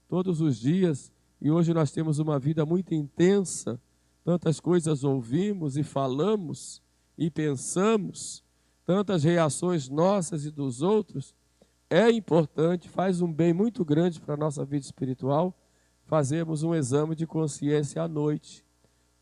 todos 0.08 0.42
os 0.42 0.58
dias, 0.58 1.12
e 1.42 1.52
hoje 1.52 1.74
nós 1.74 1.92
temos 1.92 2.20
uma 2.20 2.40
vida 2.40 2.66
muito 2.66 2.94
intensa, 2.94 3.80
tantas 4.24 4.60
coisas 4.60 5.04
ouvimos 5.04 5.78
e 5.78 5.84
falamos 5.84 6.82
e 7.18 7.30
pensamos, 7.30 8.44
tantas 8.86 9.24
reações 9.24 9.90
nossas 9.90 10.46
e 10.46 10.52
dos 10.52 10.82
outros, 10.82 11.36
é 11.90 12.10
importante, 12.12 12.90
faz 12.90 13.22
um 13.22 13.32
bem 13.32 13.54
muito 13.54 13.84
grande 13.86 14.20
para 14.20 14.34
a 14.34 14.38
nossa 14.38 14.66
vida 14.66 14.86
espiritual, 14.86 15.58
fazermos 16.06 16.64
um 16.64 16.74
exame 16.74 17.16
de 17.16 17.26
consciência 17.26 18.02
à 18.02 18.08
noite, 18.08 18.66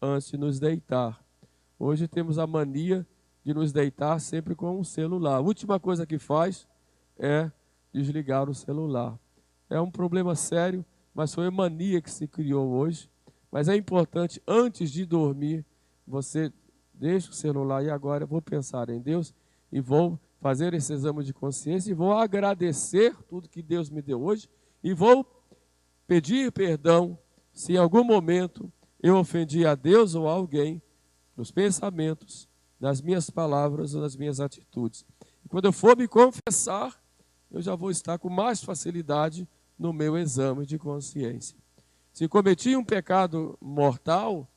antes 0.01 0.29
de 0.29 0.37
nos 0.37 0.59
deitar. 0.59 1.24
Hoje 1.77 2.07
temos 2.07 2.39
a 2.39 2.47
mania 2.47 3.05
de 3.43 3.53
nos 3.53 3.71
deitar 3.71 4.19
sempre 4.19 4.55
com 4.55 4.79
um 4.79 4.83
celular. 4.83 5.35
A 5.35 5.41
última 5.41 5.79
coisa 5.79 6.05
que 6.05 6.17
faz 6.17 6.67
é 7.17 7.51
desligar 7.93 8.49
o 8.49 8.55
celular. 8.55 9.19
É 9.69 9.79
um 9.79 9.91
problema 9.91 10.35
sério, 10.35 10.85
mas 11.13 11.33
foi 11.33 11.49
mania 11.49 12.01
que 12.01 12.09
se 12.09 12.27
criou 12.27 12.69
hoje. 12.69 13.09
Mas 13.51 13.67
é 13.67 13.75
importante, 13.75 14.41
antes 14.47 14.89
de 14.91 15.05
dormir, 15.05 15.65
você 16.07 16.51
deixa 16.93 17.29
o 17.29 17.33
celular 17.33 17.83
e 17.83 17.89
agora 17.89 18.23
eu 18.23 18.27
vou 18.27 18.41
pensar 18.41 18.89
em 18.89 19.01
Deus 19.01 19.33
e 19.71 19.81
vou 19.81 20.19
fazer 20.39 20.73
esse 20.73 20.93
exame 20.93 21.23
de 21.23 21.33
consciência 21.33 21.91
e 21.91 21.93
vou 21.93 22.13
agradecer 22.13 23.15
tudo 23.27 23.49
que 23.49 23.61
Deus 23.61 23.89
me 23.89 24.01
deu 24.01 24.23
hoje 24.23 24.49
e 24.83 24.93
vou 24.93 25.25
pedir 26.07 26.51
perdão 26.51 27.17
se 27.51 27.73
em 27.73 27.77
algum 27.77 28.03
momento 28.03 28.71
eu 29.01 29.17
ofendi 29.17 29.65
a 29.65 29.75
Deus 29.75 30.15
ou 30.15 30.27
a 30.27 30.31
alguém 30.31 30.81
nos 31.35 31.51
pensamentos, 31.51 32.47
nas 32.79 33.01
minhas 33.01 33.29
palavras 33.29 33.93
ou 33.93 34.01
nas 34.01 34.15
minhas 34.15 34.39
atitudes. 34.39 35.05
E 35.43 35.49
quando 35.49 35.65
eu 35.65 35.73
for 35.73 35.97
me 35.97 36.07
confessar, 36.07 36.99
eu 37.51 37.61
já 37.61 37.75
vou 37.75 37.91
estar 37.91 38.17
com 38.17 38.29
mais 38.29 38.63
facilidade 38.63 39.47
no 39.77 39.93
meu 39.93 40.17
exame 40.17 40.65
de 40.65 40.77
consciência. 40.77 41.57
Se 42.11 42.27
cometi 42.27 42.75
um 42.75 42.83
pecado 42.83 43.57
mortal, 43.61 44.47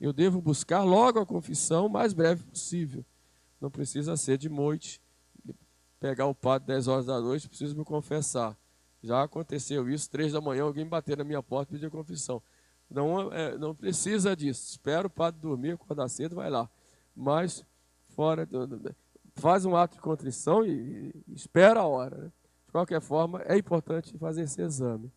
eu 0.00 0.12
devo 0.12 0.40
buscar 0.40 0.82
logo 0.82 1.18
a 1.18 1.26
confissão 1.26 1.86
o 1.86 1.90
mais 1.90 2.12
breve 2.12 2.42
possível. 2.44 3.04
Não 3.60 3.70
precisa 3.70 4.16
ser 4.16 4.36
de 4.36 4.48
noite, 4.48 5.00
pegar 6.00 6.26
o 6.26 6.34
padre 6.34 6.66
10 6.68 6.88
horas 6.88 7.06
da 7.06 7.20
noite, 7.20 7.48
preciso 7.48 7.76
me 7.76 7.84
confessar. 7.84 8.56
Já 9.02 9.22
aconteceu 9.22 9.88
isso, 9.88 10.10
três 10.10 10.32
da 10.32 10.40
manhã, 10.40 10.64
alguém 10.64 10.86
bater 10.86 11.16
na 11.16 11.24
minha 11.24 11.42
porta 11.42 11.72
e 11.72 11.78
pedir 11.78 11.90
confissão. 11.90 12.42
Não, 12.90 13.32
é, 13.32 13.56
não 13.58 13.74
precisa 13.74 14.36
disso. 14.36 14.70
Espera 14.70 15.06
o 15.06 15.10
padre 15.10 15.40
dormir, 15.40 15.72
acordar 15.72 16.08
cedo, 16.08 16.36
vai 16.36 16.50
lá. 16.50 16.68
Mas, 17.14 17.64
fora, 18.10 18.48
faz 19.34 19.64
um 19.64 19.76
ato 19.76 19.96
de 19.96 20.02
contrição 20.02 20.64
e, 20.64 21.12
e 21.28 21.34
espera 21.34 21.80
a 21.80 21.86
hora. 21.86 22.16
Né? 22.16 22.32
De 22.66 22.72
qualquer 22.72 23.00
forma, 23.00 23.42
é 23.44 23.56
importante 23.56 24.16
fazer 24.18 24.42
esse 24.42 24.60
exame. 24.62 25.12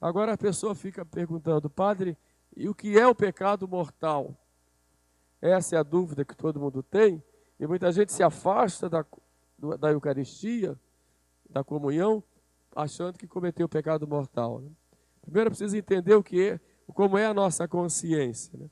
Agora 0.00 0.32
a 0.32 0.38
pessoa 0.38 0.74
fica 0.74 1.04
perguntando, 1.04 1.70
padre, 1.70 2.16
e 2.56 2.68
o 2.68 2.74
que 2.74 2.98
é 2.98 3.06
o 3.06 3.14
pecado 3.14 3.68
mortal? 3.68 4.36
Essa 5.40 5.76
é 5.76 5.78
a 5.78 5.82
dúvida 5.82 6.24
que 6.24 6.36
todo 6.36 6.60
mundo 6.60 6.82
tem, 6.82 7.22
e 7.58 7.66
muita 7.66 7.90
gente 7.92 8.12
se 8.12 8.22
afasta 8.22 8.88
da, 8.88 9.04
da 9.78 9.92
Eucaristia, 9.92 10.78
da 11.48 11.62
comunhão, 11.62 12.22
achando 12.74 13.18
que 13.18 13.26
cometeu 13.26 13.66
o 13.66 13.68
pecado 13.68 14.06
mortal. 14.06 14.60
Né? 14.60 14.70
Primeiro 15.22 15.50
precisa 15.50 15.76
entender 15.76 16.14
o 16.14 16.22
que 16.22 16.48
é, 16.48 16.60
como 16.92 17.18
é 17.18 17.26
a 17.26 17.34
nossa 17.34 17.66
consciência. 17.66 18.58
Né? 18.58 18.68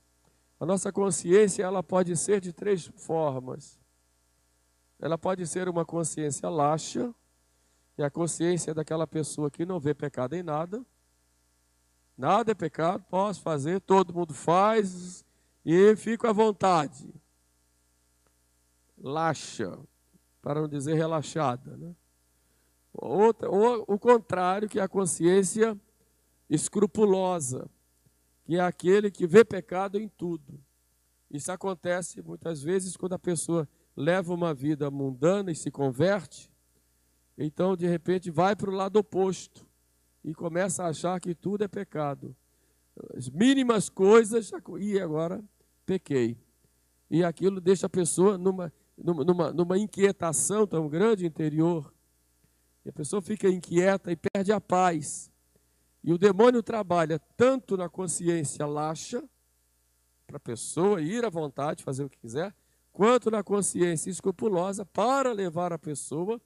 A 0.58 0.66
nossa 0.66 0.92
consciência 0.92 1.62
ela 1.62 1.82
pode 1.82 2.16
ser 2.16 2.40
de 2.40 2.52
três 2.52 2.86
formas. 2.96 3.78
Ela 4.98 5.16
pode 5.16 5.46
ser 5.46 5.68
uma 5.68 5.84
consciência 5.84 6.48
laxa, 6.48 7.14
é 7.96 8.04
a 8.04 8.10
consciência 8.10 8.74
daquela 8.74 9.06
pessoa 9.06 9.50
que 9.50 9.66
não 9.66 9.78
vê 9.78 9.94
pecado 9.94 10.34
em 10.34 10.42
nada. 10.42 10.84
Nada 12.16 12.52
é 12.52 12.54
pecado, 12.54 13.04
posso 13.08 13.40
fazer, 13.40 13.80
todo 13.80 14.12
mundo 14.12 14.34
faz 14.34 15.24
e 15.64 15.96
fico 15.96 16.26
à 16.26 16.32
vontade. 16.32 17.08
laxa, 18.98 19.78
para 20.42 20.60
não 20.60 20.68
dizer 20.68 20.94
relaxada. 20.94 21.76
Né? 21.76 21.94
Outra, 22.92 23.48
ou 23.50 23.84
o 23.86 23.98
contrário, 23.98 24.68
que 24.68 24.78
é 24.78 24.82
a 24.82 24.88
consciência 24.88 25.78
escrupulosa, 26.48 27.70
que 28.50 28.56
é 28.56 28.60
aquele 28.60 29.12
que 29.12 29.28
vê 29.28 29.44
pecado 29.44 29.96
em 29.96 30.08
tudo. 30.08 30.60
Isso 31.30 31.52
acontece 31.52 32.20
muitas 32.20 32.60
vezes 32.60 32.96
quando 32.96 33.12
a 33.12 33.18
pessoa 33.18 33.68
leva 33.96 34.34
uma 34.34 34.52
vida 34.52 34.90
mundana 34.90 35.52
e 35.52 35.54
se 35.54 35.70
converte, 35.70 36.50
então 37.38 37.76
de 37.76 37.86
repente 37.86 38.28
vai 38.28 38.56
para 38.56 38.68
o 38.68 38.74
lado 38.74 38.96
oposto 38.96 39.64
e 40.24 40.34
começa 40.34 40.82
a 40.82 40.88
achar 40.88 41.20
que 41.20 41.32
tudo 41.32 41.62
é 41.62 41.68
pecado. 41.68 42.34
As 43.16 43.30
mínimas 43.30 43.88
coisas, 43.88 44.50
e 44.80 44.98
agora 44.98 45.40
pequei. 45.86 46.36
E 47.08 47.22
aquilo 47.22 47.60
deixa 47.60 47.86
a 47.86 47.88
pessoa 47.88 48.36
numa, 48.36 48.72
numa, 48.98 49.52
numa 49.52 49.78
inquietação 49.78 50.66
tão 50.66 50.88
grande 50.88 51.24
interior. 51.24 51.94
E 52.84 52.88
a 52.88 52.92
pessoa 52.92 53.22
fica 53.22 53.48
inquieta 53.48 54.10
e 54.10 54.16
perde 54.16 54.50
a 54.50 54.60
paz. 54.60 55.29
E 56.02 56.12
o 56.12 56.18
demônio 56.18 56.62
trabalha 56.62 57.18
tanto 57.36 57.76
na 57.76 57.88
consciência 57.88 58.66
laxa, 58.66 59.22
para 60.26 60.36
a 60.36 60.40
pessoa 60.40 61.02
ir 61.02 61.24
à 61.24 61.28
vontade, 61.28 61.82
fazer 61.82 62.04
o 62.04 62.08
que 62.08 62.18
quiser, 62.18 62.54
quanto 62.92 63.30
na 63.30 63.42
consciência 63.42 64.10
escrupulosa 64.10 64.86
para 64.86 65.32
levar 65.32 65.72
a 65.72 65.78
pessoa 65.78 66.40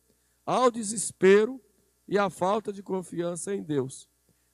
ao 0.44 0.70
desespero 0.70 1.60
e 2.08 2.18
à 2.18 2.28
falta 2.28 2.72
de 2.72 2.82
confiança 2.82 3.54
em 3.54 3.62
Deus. 3.62 4.08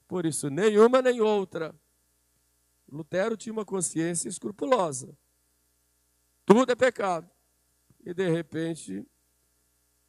Por 0.06 0.26
isso, 0.26 0.50
nenhuma 0.50 1.00
nem 1.00 1.20
outra. 1.20 1.74
Lutero 2.90 3.36
tinha 3.36 3.52
uma 3.52 3.64
consciência 3.64 4.28
escrupulosa. 4.28 5.16
Tudo 6.44 6.72
é 6.72 6.74
pecado. 6.74 7.30
E 8.04 8.12
de 8.12 8.28
repente 8.28 9.06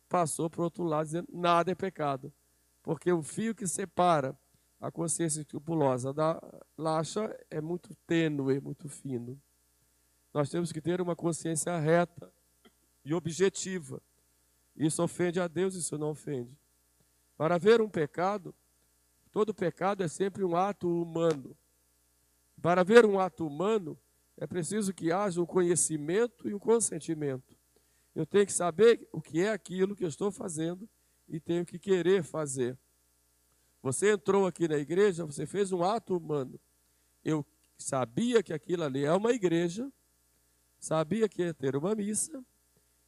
passou 0.09 0.49
para 0.49 0.61
o 0.61 0.63
outro 0.63 0.83
lado 0.83 1.05
dizendo 1.05 1.27
nada 1.31 1.71
é 1.71 1.75
pecado. 1.75 2.33
Porque 2.81 3.11
o 3.11 3.21
fio 3.21 3.53
que 3.53 3.67
separa 3.67 4.37
a 4.81 4.91
consciência 4.91 5.41
escrupulosa 5.41 6.11
da 6.11 6.41
laxa 6.75 7.29
é 7.51 7.61
muito 7.61 7.93
tênue, 8.07 8.59
muito 8.59 8.89
fino. 8.89 9.39
Nós 10.33 10.49
temos 10.49 10.71
que 10.71 10.81
ter 10.81 10.99
uma 10.99 11.15
consciência 11.15 11.77
reta 11.77 12.33
e 13.05 13.13
objetiva. 13.13 14.01
Isso 14.75 15.03
ofende 15.03 15.39
a 15.39 15.47
Deus, 15.47 15.75
isso 15.75 15.99
não 15.99 16.09
ofende. 16.09 16.57
Para 17.37 17.59
ver 17.59 17.79
um 17.79 17.87
pecado, 17.87 18.55
todo 19.31 19.53
pecado 19.53 20.01
é 20.01 20.07
sempre 20.07 20.43
um 20.43 20.55
ato 20.55 20.89
humano. 20.89 21.55
Para 22.59 22.83
ver 22.83 23.05
um 23.05 23.19
ato 23.19 23.45
humano, 23.45 23.95
é 24.35 24.47
preciso 24.47 24.93
que 24.95 25.11
haja 25.11 25.39
o 25.39 25.43
um 25.43 25.47
conhecimento 25.47 26.49
e 26.49 26.53
o 26.53 26.57
um 26.57 26.59
consentimento. 26.59 27.55
Eu 28.15 28.25
tenho 28.25 28.47
que 28.47 28.53
saber 28.53 29.07
o 29.11 29.21
que 29.21 29.41
é 29.41 29.51
aquilo 29.51 29.95
que 29.95 30.03
eu 30.03 30.09
estou 30.09 30.31
fazendo 30.31 30.89
e 31.27 31.39
tenho 31.39 31.65
que 31.65 31.77
querer 31.77 32.23
fazer. 32.23 32.75
Você 33.81 34.11
entrou 34.11 34.45
aqui 34.45 34.67
na 34.67 34.77
igreja, 34.77 35.25
você 35.25 35.45
fez 35.45 35.71
um 35.71 35.83
ato 35.83 36.15
humano. 36.15 36.59
Eu 37.23 37.45
sabia 37.77 38.43
que 38.43 38.53
aquilo 38.53 38.83
ali 38.83 39.05
é 39.05 39.11
uma 39.11 39.31
igreja, 39.31 39.91
sabia 40.79 41.27
que 41.27 41.41
ia 41.41 41.53
ter 41.53 41.75
uma 41.75 41.95
missa, 41.95 42.43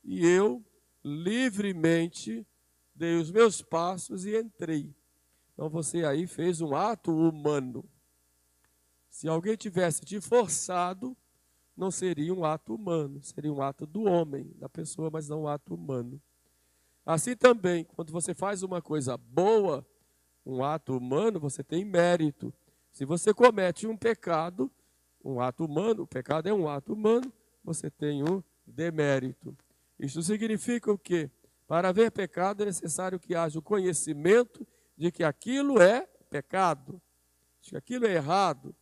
e 0.04 0.26
eu 0.26 0.64
livremente 1.04 2.46
dei 2.96 3.16
os 3.16 3.32
meus 3.32 3.62
passos 3.62 4.26
e 4.26 4.36
entrei. 4.36 4.94
Então 5.54 5.70
você 5.70 6.04
aí 6.04 6.26
fez 6.26 6.62
um 6.62 6.76
ato 6.76 7.12
humano. 7.12 7.84
Se 9.10 9.28
alguém 9.28 9.56
tivesse 9.56 10.02
te 10.02 10.20
forçado, 10.20 11.16
não 11.78 11.92
seria 11.92 12.34
um 12.34 12.44
ato 12.44 12.74
humano, 12.74 13.22
seria 13.24 13.54
um 13.54 13.62
ato 13.62 13.86
do 13.86 14.04
homem, 14.04 14.52
da 14.56 14.68
pessoa, 14.68 15.10
mas 15.12 15.28
não 15.30 15.44
um 15.44 15.48
ato 15.48 15.76
humano. 15.76 16.22
Assim 17.06 17.36
também, 17.36 17.84
quando 17.84 18.12
você 18.12 18.34
faz 18.34 18.64
uma 18.64 18.82
coisa 18.82 19.18
boa, 19.18 19.86
um 20.46 20.64
ato 20.64 20.98
humano, 20.98 21.40
você 21.40 21.64
tem 21.64 21.86
mérito. 21.86 22.54
Se 22.92 23.06
você 23.06 23.34
comete 23.34 23.88
um 23.88 23.98
pecado, 23.98 24.72
um 25.24 25.40
ato 25.40 25.66
humano, 25.66 26.04
o 26.04 26.08
pecado 26.08 26.48
é 26.48 26.54
um 26.54 26.68
ato 26.68 26.94
humano, 26.94 27.32
você 27.64 27.90
tem 27.90 28.24
um 28.24 28.44
demérito. 28.66 29.56
Isso 30.00 30.22
significa 30.22 30.92
o 30.92 30.98
quê? 30.98 31.30
Para 31.68 31.90
haver 31.90 32.12
pecado 32.12 32.64
é 32.64 32.66
necessário 32.66 33.20
que 33.20 33.34
haja 33.34 33.58
o 33.58 33.62
conhecimento 33.62 34.68
de 34.98 35.12
que 35.12 35.24
aquilo 35.24 35.82
é 35.82 36.08
pecado, 36.30 37.02
de 37.62 37.72
que 37.72 37.78
aquilo 37.78 38.06
é 38.06 38.14
errado. 38.14 38.76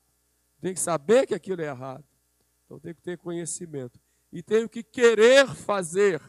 Tem 0.60 0.74
que 0.74 0.80
saber 0.80 1.28
que 1.28 1.36
aquilo 1.36 1.62
é 1.62 1.68
errado. 1.68 2.04
Então 2.66 2.80
tem 2.80 2.94
que 2.94 3.02
ter 3.02 3.18
conhecimento. 3.18 4.00
E 4.32 4.42
tenho 4.42 4.68
que 4.68 4.84
querer 4.84 5.48
fazer. 5.48 6.22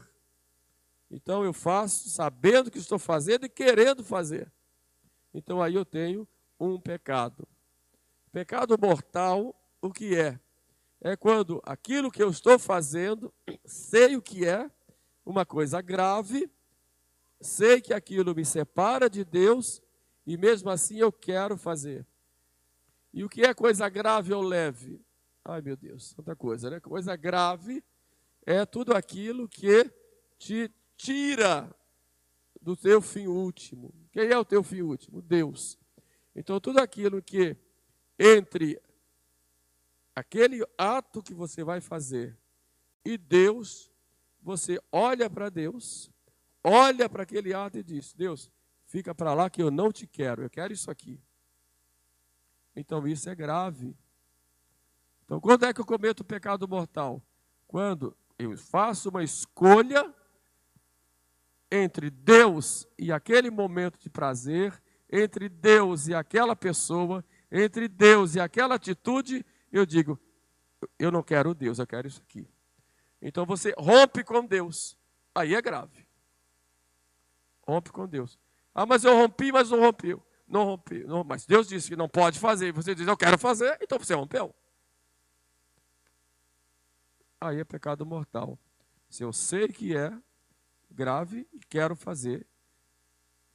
Então 1.10 1.44
eu 1.44 1.52
faço 1.52 2.08
sabendo 2.10 2.70
que 2.70 2.78
estou 2.78 2.98
fazendo 2.98 3.46
e 3.46 3.48
querendo 3.48 4.04
fazer. 4.04 4.50
Então 5.34 5.62
aí 5.62 5.74
eu 5.74 5.84
tenho 5.84 6.28
um 6.58 6.80
pecado. 6.80 7.46
Pecado 8.30 8.76
mortal, 8.80 9.54
o 9.80 9.92
que 9.92 10.16
é? 10.16 10.38
É 11.00 11.16
quando 11.16 11.60
aquilo 11.64 12.10
que 12.10 12.22
eu 12.22 12.30
estou 12.30 12.58
fazendo, 12.58 13.32
sei 13.64 14.16
o 14.16 14.22
que 14.22 14.46
é, 14.46 14.70
uma 15.24 15.44
coisa 15.44 15.80
grave, 15.80 16.50
sei 17.40 17.80
que 17.80 17.92
aquilo 17.92 18.34
me 18.34 18.44
separa 18.44 19.10
de 19.10 19.24
Deus 19.24 19.82
e 20.26 20.36
mesmo 20.36 20.70
assim 20.70 20.98
eu 20.98 21.12
quero 21.12 21.56
fazer. 21.56 22.06
E 23.12 23.24
o 23.24 23.28
que 23.28 23.42
é 23.42 23.52
coisa 23.52 23.88
grave 23.88 24.32
ou 24.32 24.42
leve? 24.42 25.04
Ai 25.44 25.60
meu 25.60 25.76
Deus, 25.76 26.14
tanta 26.14 26.36
coisa, 26.36 26.70
né? 26.70 26.80
Coisa 26.80 27.16
grave 27.16 27.84
é 28.46 28.64
tudo 28.64 28.94
aquilo 28.94 29.48
que 29.48 29.90
te 30.38 30.72
tira 30.96 31.74
do 32.62 32.76
teu 32.76 33.02
fim 33.02 33.26
último. 33.26 33.92
Quem 34.12 34.28
é 34.30 34.38
o 34.38 34.44
teu 34.44 34.62
fim 34.62 34.82
último? 34.82 35.20
Deus. 35.20 35.76
Então, 36.34 36.60
tudo 36.60 36.78
aquilo 36.78 37.20
que 37.20 37.56
entre 38.18 38.80
aquele 40.14 40.64
ato 40.78 41.22
que 41.22 41.34
você 41.34 41.64
vai 41.64 41.80
fazer 41.80 42.38
e 43.04 43.18
Deus, 43.18 43.90
você 44.40 44.80
olha 44.92 45.28
para 45.28 45.50
Deus, 45.50 46.10
olha 46.62 47.08
para 47.08 47.24
aquele 47.24 47.52
ato 47.52 47.78
e 47.78 47.82
diz: 47.82 48.12
Deus, 48.12 48.50
fica 48.86 49.14
para 49.14 49.34
lá 49.34 49.50
que 49.50 49.60
eu 49.60 49.70
não 49.70 49.90
te 49.90 50.06
quero, 50.06 50.42
eu 50.42 50.50
quero 50.50 50.72
isso 50.72 50.90
aqui. 50.90 51.20
Então, 52.74 53.06
isso 53.06 53.28
é 53.28 53.34
grave. 53.34 53.94
Então, 55.24 55.40
quando 55.40 55.64
é 55.64 55.74
que 55.74 55.80
eu 55.80 55.84
cometo 55.84 56.20
o 56.20 56.24
pecado 56.24 56.66
mortal? 56.68 57.22
Quando 57.66 58.16
eu 58.38 58.56
faço 58.56 59.10
uma 59.10 59.22
escolha 59.22 60.14
entre 61.72 62.10
Deus 62.10 62.86
e 62.98 63.10
aquele 63.10 63.50
momento 63.50 63.98
de 63.98 64.10
prazer, 64.10 64.78
entre 65.10 65.48
Deus 65.48 66.06
e 66.06 66.14
aquela 66.14 66.54
pessoa, 66.54 67.24
entre 67.50 67.88
Deus 67.88 68.34
e 68.34 68.40
aquela 68.40 68.74
atitude, 68.74 69.44
eu 69.72 69.86
digo, 69.86 70.20
eu 70.98 71.10
não 71.10 71.22
quero 71.22 71.54
Deus, 71.54 71.78
eu 71.78 71.86
quero 71.86 72.06
isso 72.06 72.20
aqui. 72.20 72.46
Então 73.22 73.46
você 73.46 73.74
rompe 73.78 74.22
com 74.22 74.44
Deus. 74.44 74.98
Aí 75.34 75.54
é 75.54 75.62
grave. 75.62 76.06
Rompe 77.66 77.90
com 77.90 78.06
Deus. 78.06 78.38
Ah, 78.74 78.84
mas 78.84 79.02
eu 79.02 79.16
rompi, 79.16 79.50
mas 79.50 79.70
não 79.70 79.80
rompeu. 79.80 80.22
Não 80.46 80.64
rompeu. 80.64 81.08
Não, 81.08 81.24
mas 81.24 81.46
Deus 81.46 81.66
disse 81.66 81.88
que 81.88 81.96
não 81.96 82.08
pode 82.08 82.38
fazer. 82.38 82.70
Você 82.72 82.94
diz, 82.94 83.06
eu 83.08 83.16
quero 83.16 83.38
fazer, 83.38 83.78
então 83.80 83.98
você 83.98 84.12
rompeu. 84.12 84.54
Aí 87.40 87.60
é 87.60 87.64
pecado 87.64 88.04
mortal. 88.04 88.58
Se 89.08 89.22
eu 89.22 89.32
sei 89.32 89.68
que 89.68 89.96
é, 89.96 90.12
grave 90.92 91.48
e 91.52 91.58
quero 91.58 91.96
fazer, 91.96 92.46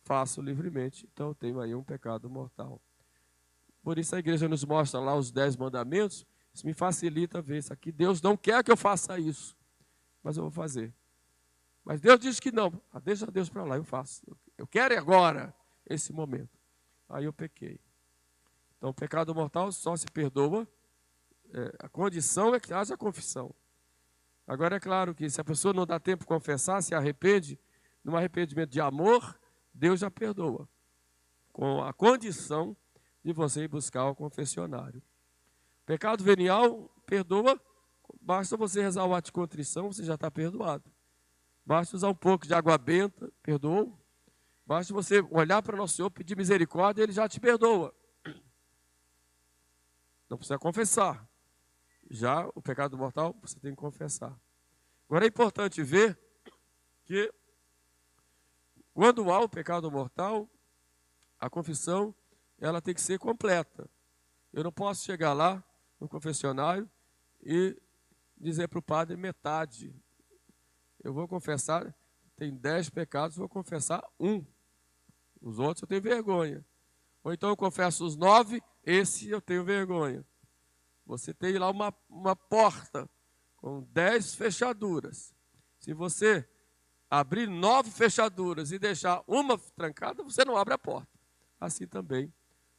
faço 0.03 0.41
livremente. 0.41 1.07
Então 1.11 1.29
eu 1.29 1.35
tenho 1.35 1.59
aí 1.59 1.75
um 1.75 1.83
pecado 1.83 2.29
mortal. 2.29 2.81
Por 3.81 3.97
isso 3.97 4.15
a 4.15 4.19
igreja 4.19 4.47
nos 4.47 4.63
mostra 4.65 4.99
lá 4.99 5.15
os 5.15 5.31
dez 5.31 5.55
mandamentos. 5.55 6.25
Isso 6.53 6.65
me 6.65 6.73
facilita 6.73 7.41
ver 7.41 7.59
isso 7.59 7.71
aqui. 7.71 7.91
Deus 7.91 8.21
não 8.21 8.35
quer 8.35 8.63
que 8.63 8.71
eu 8.71 8.77
faça 8.77 9.19
isso, 9.19 9.55
mas 10.23 10.37
eu 10.37 10.43
vou 10.43 10.51
fazer. 10.51 10.93
Mas 11.85 12.01
Deus 12.01 12.19
diz 12.19 12.39
que 12.39 12.51
não. 12.51 12.81
Ah, 12.91 12.99
deixa 12.99 13.25
Deus 13.27 13.49
para 13.49 13.63
lá, 13.63 13.77
eu 13.77 13.83
faço. 13.83 14.21
Eu 14.57 14.67
quero 14.67 14.97
agora, 14.97 15.55
esse 15.85 16.11
momento. 16.11 16.59
Aí 17.07 17.23
eu 17.23 17.31
pequei. 17.31 17.79
Então, 18.77 18.89
o 18.89 18.93
pecado 18.93 19.33
mortal 19.33 19.71
só 19.71 19.95
se 19.95 20.05
perdoa. 20.07 20.67
É, 21.53 21.75
a 21.79 21.87
condição 21.89 22.53
é 22.53 22.59
que 22.59 22.73
haja 22.73 22.97
confissão. 22.97 23.55
Agora 24.47 24.77
é 24.77 24.79
claro 24.79 25.13
que 25.13 25.29
se 25.29 25.41
a 25.41 25.43
pessoa 25.43 25.73
não 25.73 25.85
dá 25.85 25.99
tempo 25.99 26.23
de 26.23 26.27
confessar, 26.27 26.81
se 26.81 26.95
arrepende, 26.95 27.59
num 28.01 28.15
arrependimento 28.15 28.69
de 28.69 28.79
amor, 28.79 29.37
Deus 29.73 29.99
já 29.99 30.09
perdoa. 30.09 30.69
Com 31.51 31.83
a 31.83 31.91
condição 31.91 32.75
de 33.21 33.33
você 33.33 33.63
ir 33.63 33.67
buscar 33.67 34.05
o 34.05 34.15
confessionário. 34.15 35.03
Pecado 35.85 36.23
venial, 36.23 36.89
perdoa, 37.05 37.59
basta 38.21 38.55
você 38.55 38.81
rezar 38.81 39.05
o 39.05 39.13
ato 39.13 39.25
de 39.25 39.31
contrição, 39.33 39.91
você 39.91 40.05
já 40.05 40.15
está 40.15 40.31
perdoado. 40.31 40.89
Basta 41.65 41.97
usar 41.97 42.07
um 42.07 42.15
pouco 42.15 42.47
de 42.47 42.53
água 42.53 42.77
benta, 42.77 43.29
perdoa. 43.43 43.91
Basta 44.65 44.93
você 44.93 45.19
olhar 45.29 45.61
para 45.61 45.75
o 45.75 45.77
nosso 45.77 45.95
Senhor, 45.95 46.09
pedir 46.09 46.37
misericórdia, 46.37 47.03
Ele 47.03 47.11
já 47.11 47.27
te 47.27 47.39
perdoa. 47.39 47.93
Não 50.29 50.37
precisa 50.37 50.57
confessar. 50.57 51.27
Já 52.09 52.47
o 52.55 52.61
pecado 52.61 52.97
mortal, 52.97 53.35
você 53.41 53.59
tem 53.59 53.71
que 53.71 53.77
confessar. 53.77 54.37
Agora 55.09 55.25
é 55.25 55.27
importante 55.27 55.83
ver 55.83 56.19
que 57.03 57.33
quando 58.93 59.31
há 59.31 59.39
o 59.39 59.49
pecado 59.49 59.89
mortal, 59.91 60.49
a 61.39 61.49
confissão 61.49 62.15
ela 62.59 62.81
tem 62.81 62.93
que 62.93 63.01
ser 63.01 63.19
completa. 63.19 63.89
Eu 64.51 64.63
não 64.63 64.71
posso 64.71 65.05
chegar 65.05 65.33
lá 65.33 65.63
no 65.99 66.09
confessionário 66.09 66.89
e 67.41 67.79
dizer 68.37 68.67
para 68.67 68.79
o 68.79 68.81
padre 68.81 69.15
metade. 69.15 69.95
Eu 71.03 71.13
vou 71.13 71.27
confessar, 71.27 71.95
tem 72.35 72.55
dez 72.55 72.89
pecados, 72.89 73.37
vou 73.37 73.47
confessar 73.47 74.03
um. 74.19 74.45
Os 75.41 75.59
outros 75.59 75.83
eu 75.83 75.87
tenho 75.87 76.01
vergonha. 76.01 76.65
Ou 77.23 77.33
então 77.33 77.49
eu 77.49 77.57
confesso 77.57 78.05
os 78.05 78.15
nove, 78.15 78.61
esse 78.83 79.29
eu 79.29 79.41
tenho 79.41 79.63
vergonha. 79.63 80.25
Você 81.07 81.33
tem 81.33 81.57
lá 81.57 81.69
uma, 81.69 81.93
uma 82.09 82.35
porta 82.35 83.09
com 83.55 83.81
dez 83.91 84.35
fechaduras. 84.35 85.33
Se 85.79 85.93
você 85.93 86.47
abrir 87.09 87.47
nove 87.47 87.89
fechaduras 87.89 88.71
e 88.71 88.77
deixar 88.77 89.23
uma 89.25 89.57
trancada, 89.57 90.21
você 90.21 90.43
não 90.43 90.57
abre 90.57 90.73
a 90.73 90.77
porta. 90.77 91.09
Assim 91.59 91.87
também 91.87 92.31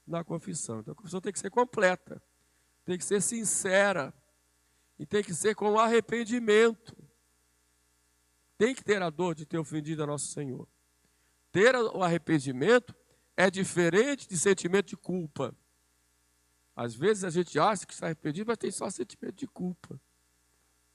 na 0.07 0.23
confissão. 0.23 0.81
Então 0.81 0.93
a 0.93 0.95
confissão 0.95 1.21
tem 1.21 1.33
que 1.33 1.39
ser 1.39 1.51
completa, 1.51 2.23
tem 2.85 2.99
que 2.99 3.05
ser 3.05 3.23
sincera 3.23 4.13
e 4.99 5.07
tem 5.07 5.25
que 5.25 5.35
ser 5.35 5.55
com 5.55 5.79
arrependimento. 5.79 6.97
Tem 8.59 8.75
que 8.75 8.85
ter 8.85 9.01
a 9.03 9.09
dor 9.09 9.35
de 9.35 9.47
ter 9.47 9.57
ofendido 9.57 10.03
a 10.03 10.07
nosso 10.07 10.27
Senhor. 10.27 10.69
Ter 11.51 11.75
o 11.77 12.03
arrependimento 12.03 12.95
é 13.37 13.51
diferente 13.51 14.29
de 14.29 14.37
sentimento 14.37 14.89
de 14.89 14.97
culpa. 14.97 15.57
Às 16.79 16.95
vezes 16.95 17.25
a 17.25 17.31
gente 17.31 17.59
acha 17.59 17.85
que 17.85 17.93
está 17.93 18.07
arrependido, 18.07 18.47
mas 18.47 18.57
tem 18.57 18.71
só 18.71 18.89
sentimento 18.89 19.35
de 19.35 19.49
culpa. 19.49 20.01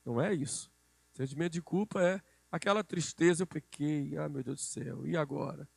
Não 0.06 0.22
é 0.22 0.34
isso. 0.34 0.72
Sentimento 1.12 1.52
de 1.52 1.62
culpa 1.62 2.02
é 2.02 2.22
aquela 2.50 2.82
tristeza, 2.86 3.43
eu 3.43 3.48
pequei, 3.48 4.15
ah 4.17 4.30
meu 4.30 4.41
Deus 4.41 4.62
do 4.62 4.63
céu, 4.63 5.06
e 5.06 5.17
agora? 5.17 5.67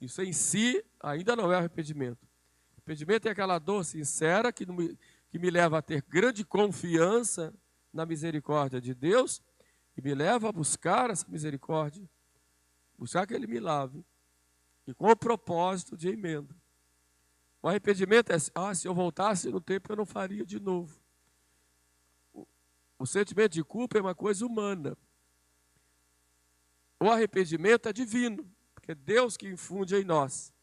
Isso 0.00 0.22
em 0.22 0.32
si 0.32 0.84
ainda 1.00 1.34
não 1.34 1.52
é 1.52 1.56
arrependimento. 1.56 2.24
Arrependimento 2.74 3.26
é 3.26 3.32
aquela 3.32 3.58
dor 3.58 3.84
sincera 3.84 4.52
que 4.52 4.64
me, 4.70 4.96
que 5.28 5.36
me 5.36 5.50
leva 5.50 5.78
a 5.78 5.82
ter 5.82 6.00
grande 6.00 6.44
confiança 6.44 7.52
na 7.92 8.06
misericórdia 8.06 8.80
de 8.80 8.94
Deus 8.94 9.42
e 9.96 10.00
me 10.00 10.14
leva 10.14 10.48
a 10.48 10.52
buscar 10.52 11.10
essa 11.10 11.26
misericórdia, 11.28 12.08
buscar 12.96 13.26
que 13.26 13.34
Ele 13.34 13.48
me 13.48 13.58
lave, 13.58 14.06
e 14.86 14.94
com 14.94 15.10
o 15.10 15.16
propósito 15.16 15.96
de 15.96 16.08
emenda. 16.08 16.54
O 17.66 17.68
arrependimento 17.68 18.30
é, 18.30 18.36
ah, 18.54 18.72
se 18.72 18.86
eu 18.86 18.94
voltasse 18.94 19.50
no 19.50 19.60
tempo 19.60 19.90
eu 19.90 19.96
não 19.96 20.06
faria 20.06 20.46
de 20.46 20.60
novo. 20.60 21.02
O, 22.32 22.46
o 22.96 23.04
sentimento 23.04 23.54
de 23.54 23.64
culpa 23.64 23.98
é 23.98 24.00
uma 24.00 24.14
coisa 24.14 24.46
humana. 24.46 24.96
O 27.00 27.10
arrependimento 27.10 27.88
é 27.88 27.92
divino, 27.92 28.48
porque 28.72 28.92
é 28.92 28.94
Deus 28.94 29.36
que 29.36 29.48
infunde 29.48 29.96
em 29.96 30.04
nós 30.04 30.54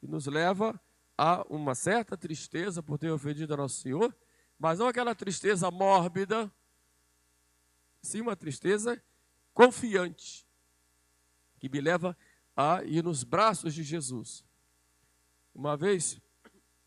e 0.00 0.06
nos 0.06 0.26
leva 0.26 0.80
a 1.18 1.44
uma 1.50 1.74
certa 1.74 2.16
tristeza 2.16 2.80
por 2.80 2.96
ter 2.96 3.10
ofendido 3.10 3.52
a 3.52 3.56
Nosso 3.56 3.80
Senhor, 3.80 4.16
mas 4.56 4.78
não 4.78 4.86
aquela 4.86 5.16
tristeza 5.16 5.68
mórbida, 5.68 6.48
sim 8.00 8.20
uma 8.20 8.36
tristeza 8.36 9.02
confiante, 9.52 10.46
que 11.58 11.68
me 11.68 11.80
leva 11.80 12.16
a 12.56 12.84
ir 12.84 13.02
nos 13.02 13.24
braços 13.24 13.74
de 13.74 13.82
Jesus. 13.82 14.43
Uma 15.54 15.76
vez, 15.76 16.20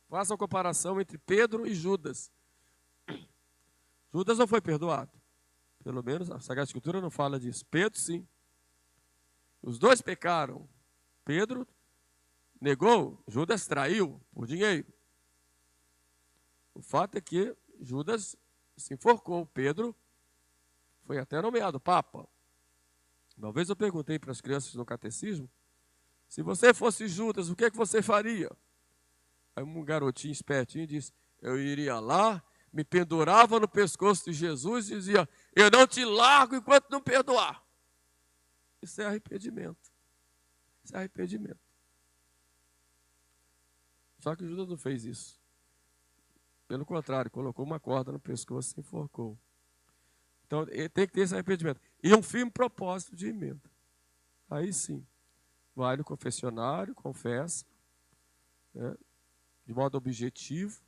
faça 0.10 0.34
a 0.34 0.38
comparação 0.38 0.99
entre 0.99 1.17
Pedro 1.17 1.65
e 1.65 1.73
Judas. 1.73 2.32
Judas 4.13 4.38
não 4.38 4.47
foi 4.47 4.60
perdoado. 4.60 5.12
Pelo 5.84 6.03
menos 6.03 6.30
a 6.30 6.39
Sagrada 6.39 6.67
Escritura 6.67 6.99
não 6.99 7.10
fala 7.10 7.39
disso. 7.39 7.65
Pedro, 7.67 7.97
sim. 7.97 8.27
Os 9.62 9.80
dois 9.80 10.01
pecaram. 10.01 10.67
Pedro 11.23 11.67
negou, 12.60 13.23
Judas 13.27 13.67
traiu 13.67 14.21
por 14.34 14.47
dinheiro. 14.47 14.91
O 16.73 16.82
fato 16.82 17.17
é 17.17 17.21
que 17.21 17.56
Judas 17.80 18.36
se 18.75 18.93
enforcou. 18.93 19.45
Pedro 19.45 19.95
foi 21.06 21.17
até 21.17 21.41
nomeado 21.41 21.80
Papa. 21.80 22.27
Uma 23.38 23.51
vez 23.51 23.69
eu 23.69 23.75
perguntei 23.75 24.19
para 24.19 24.32
as 24.32 24.41
crianças 24.41 24.73
no 24.73 24.86
catecismo: 24.86 25.49
se 26.28 26.42
você 26.42 26.74
fosse 26.74 27.08
Judas, 27.08 27.50
o 27.50 27.56
que, 27.56 27.66
é 27.66 27.72
que 27.72 27.78
você 27.78 28.02
faria? 28.02 28.52
Aí 29.56 29.63
um 29.63 29.84
garotinho 29.84 30.32
espertinho 30.32 30.86
disse: 30.86 31.12
eu 31.42 31.60
iria 31.60 32.00
lá, 32.00 32.44
me 32.72 32.84
pendurava 32.84 33.60
no 33.60 33.68
pescoço 33.68 34.26
de 34.26 34.34
Jesus 34.34 34.90
e 34.90 34.96
dizia: 34.96 35.30
Eu 35.56 35.70
não 35.70 35.86
te 35.86 36.04
largo 36.04 36.56
enquanto 36.56 36.90
não 36.90 37.02
perdoar. 37.02 37.63
Isso 38.82 39.02
é 39.02 39.06
arrependimento. 39.06 39.92
Isso 40.84 40.96
é 40.96 41.00
arrependimento. 41.00 41.60
Só 44.20 44.36
que 44.36 44.48
Judas 44.48 44.68
não 44.68 44.78
fez 44.78 45.06
isso. 45.06 45.40
Pelo 46.68 46.86
contrário, 46.86 47.32
colocou 47.32 47.63
uma 47.66 47.80
corda 47.80 48.12
no 48.12 48.20
pescoço 48.20 48.74
e 48.78 48.82
enforcou. 48.82 49.38
Então, 50.46 50.66
tem 50.66 51.08
que 51.08 51.13
ter 51.13 51.22
esse 51.22 51.34
arrependimento. 51.34 51.80
E 52.04 52.13
um 52.13 52.22
firme 52.22 52.52
propósito 52.52 53.16
de 53.16 53.28
emenda. 53.28 53.70
Aí 54.50 54.74
sim, 54.74 55.06
vai 55.78 55.96
no 55.96 56.04
confessionário, 56.04 56.96
confessa, 56.96 57.63
né, 58.74 58.98
de 59.63 59.72
modo 59.72 59.96
objetivo. 59.96 60.82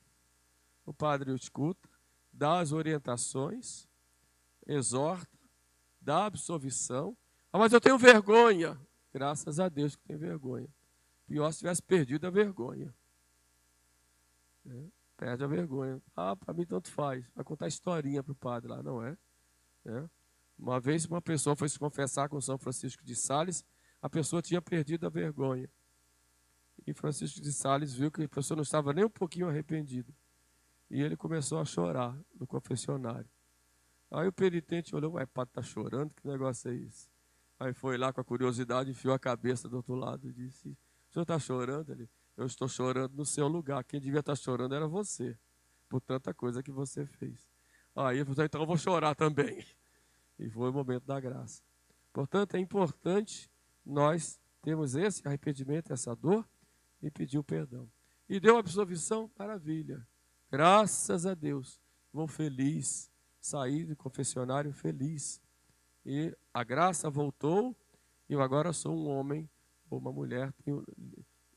O 0.83 0.91
padre 0.91 1.31
o 1.31 1.35
escuta, 1.35 1.87
dá 2.33 2.59
as 2.59 2.71
orientações, 2.71 3.87
exorta, 4.65 5.29
dá 6.01 6.25
absolvição. 6.25 7.15
Ah, 7.53 7.59
mas 7.59 7.71
eu 7.71 7.79
tenho 7.79 7.99
vergonha. 7.99 8.79
Graças 9.13 9.59
a 9.59 9.69
Deus 9.69 9.95
que 9.95 10.01
tem 10.03 10.17
vergonha. 10.17 10.67
Pior 11.27 11.51
se 11.51 11.59
tivesse 11.59 11.83
perdido 11.83 12.25
a 12.25 12.31
vergonha. 12.31 12.91
É, 14.65 14.83
perde 15.15 15.43
a 15.43 15.47
vergonha. 15.47 16.01
Ah, 16.15 16.35
para 16.35 16.51
mim 16.51 16.65
tanto 16.65 16.89
faz. 16.89 17.23
Vai 17.35 17.45
contar 17.45 17.67
historinha 17.67 18.23
para 18.23 18.31
o 18.31 18.35
padre 18.35 18.69
lá, 18.69 18.81
não 18.81 19.03
é? 19.03 19.15
é? 19.85 20.09
Uma 20.57 20.79
vez 20.79 21.05
uma 21.05 21.21
pessoa 21.21 21.55
foi 21.55 21.69
se 21.69 21.77
confessar 21.77 22.27
com 22.27 22.41
São 22.41 22.57
Francisco 22.57 23.03
de 23.03 23.15
Sales, 23.15 23.63
a 24.01 24.09
pessoa 24.09 24.41
tinha 24.41 24.61
perdido 24.61 25.05
a 25.05 25.09
vergonha. 25.09 25.69
E 26.87 26.93
Francisco 26.93 27.41
de 27.41 27.51
Sales 27.51 27.93
viu 27.93 28.11
que 28.11 28.23
a 28.23 28.29
pessoa 28.29 28.55
não 28.55 28.63
estava 28.63 28.93
nem 28.93 29.05
um 29.05 29.09
pouquinho 29.09 29.47
arrependida. 29.47 30.13
E 30.89 31.01
ele 31.01 31.15
começou 31.15 31.59
a 31.59 31.65
chorar 31.65 32.17
no 32.39 32.47
confessionário. 32.47 33.29
Aí 34.09 34.27
o 34.27 34.33
penitente 34.33 34.95
olhou, 34.95 35.13
ué, 35.13 35.25
padre 35.25 35.51
está 35.51 35.61
chorando, 35.61 36.11
que 36.15 36.27
negócio 36.27 36.71
é 36.71 36.75
esse? 36.75 37.09
Aí 37.59 37.73
foi 37.73 37.97
lá 37.97 38.11
com 38.11 38.21
a 38.21 38.23
curiosidade, 38.23 38.89
enfiou 38.89 39.13
a 39.13 39.19
cabeça 39.19 39.67
do 39.67 39.75
outro 39.77 39.93
lado 39.93 40.27
e 40.27 40.33
disse: 40.33 40.69
O 40.69 41.13
senhor 41.13 41.23
está 41.23 41.37
chorando? 41.37 41.91
Ele, 41.91 42.09
eu 42.37 42.45
estou 42.45 42.67
chorando 42.67 43.13
no 43.15 43.25
seu 43.25 43.47
lugar. 43.47 43.83
Quem 43.83 43.99
devia 43.99 44.21
estar 44.21 44.31
tá 44.31 44.35
chorando 44.35 44.73
era 44.73 44.87
você, 44.87 45.37
por 45.89 45.99
tanta 45.99 46.33
coisa 46.33 46.63
que 46.63 46.71
você 46.71 47.05
fez. 47.05 47.51
Aí 47.93 48.17
ele 48.19 48.25
falou: 48.25 48.45
Então 48.45 48.61
eu 48.61 48.67
vou 48.67 48.77
chorar 48.77 49.13
também. 49.13 49.65
E 50.39 50.49
foi 50.49 50.69
o 50.69 50.73
momento 50.73 51.05
da 51.05 51.19
graça. 51.19 51.61
Portanto, 52.13 52.55
é 52.55 52.59
importante 52.59 53.48
nós 53.85 54.39
termos 54.61 54.95
esse 54.95 55.27
arrependimento, 55.27 55.93
essa 55.93 56.15
dor 56.15 56.47
e 57.01 57.09
pedir 57.09 57.37
o 57.37 57.43
perdão. 57.43 57.89
E 58.27 58.39
deu 58.39 58.57
absolvição, 58.57 59.29
maravilha. 59.37 60.05
Graças 60.51 61.25
a 61.25 61.33
Deus. 61.33 61.81
Vou 62.11 62.27
feliz, 62.27 63.11
sair 63.39 63.85
do 63.85 63.95
confessionário 63.95 64.73
feliz 64.73 65.41
e 66.05 66.35
a 66.53 66.63
graça 66.63 67.09
voltou, 67.09 67.75
e 68.27 68.33
eu 68.33 68.41
agora 68.41 68.73
sou 68.73 68.95
um 68.95 69.07
homem 69.09 69.49
ou 69.89 69.99
uma 69.99 70.11
mulher 70.11 70.51
tenho, 70.63 70.83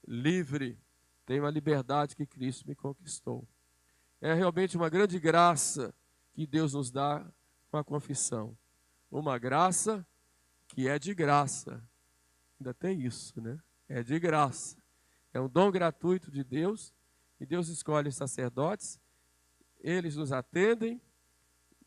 livre, 0.06 0.78
tenho 1.24 1.46
a 1.46 1.50
liberdade 1.50 2.16
que 2.16 2.26
Cristo 2.26 2.66
me 2.66 2.74
conquistou. 2.74 3.46
É 4.20 4.34
realmente 4.34 4.76
uma 4.76 4.88
grande 4.88 5.18
graça 5.18 5.94
que 6.32 6.46
Deus 6.46 6.74
nos 6.74 6.90
dá 6.90 7.26
com 7.70 7.76
a 7.76 7.84
confissão. 7.84 8.56
Uma 9.10 9.38
graça 9.38 10.06
que 10.68 10.88
é 10.88 10.98
de 10.98 11.14
graça. 11.14 11.82
Ainda 12.62 12.72
tem 12.72 13.02
isso, 13.02 13.40
né? 13.40 13.58
É 13.88 14.04
de 14.04 14.20
graça. 14.20 14.76
É 15.34 15.40
um 15.40 15.48
dom 15.48 15.68
gratuito 15.68 16.30
de 16.30 16.44
Deus, 16.44 16.94
e 17.40 17.44
Deus 17.44 17.66
escolhe 17.66 18.12
sacerdotes, 18.12 19.00
eles 19.80 20.14
nos 20.14 20.30
atendem, 20.30 21.02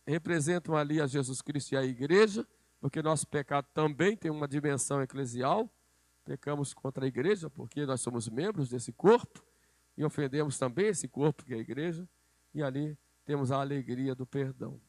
representam 0.06 0.76
ali 0.76 1.00
a 1.00 1.08
Jesus 1.08 1.42
Cristo 1.42 1.72
e 1.72 1.78
a 1.78 1.84
igreja, 1.86 2.46
porque 2.82 3.02
nosso 3.02 3.26
pecado 3.26 3.70
também 3.74 4.18
tem 4.18 4.30
uma 4.30 4.50
dimensão 4.50 5.02
eclesial. 5.02 5.72
Pecamos 6.26 6.74
contra 6.74 7.06
a 7.06 7.08
igreja, 7.08 7.50
porque 7.50 7.86
nós 7.86 8.02
somos 8.02 8.28
membros 8.28 8.68
desse 8.68 8.92
corpo 8.92 9.46
e 9.96 10.04
ofendemos 10.04 10.58
também 10.58 10.88
esse 10.88 11.08
corpo 11.08 11.46
que 11.46 11.54
é 11.54 11.58
a 11.58 11.62
igreja, 11.62 12.06
e 12.54 12.62
ali 12.62 12.98
temos 13.24 13.50
a 13.50 13.62
alegria 13.62 14.14
do 14.14 14.26
perdão. 14.26 14.82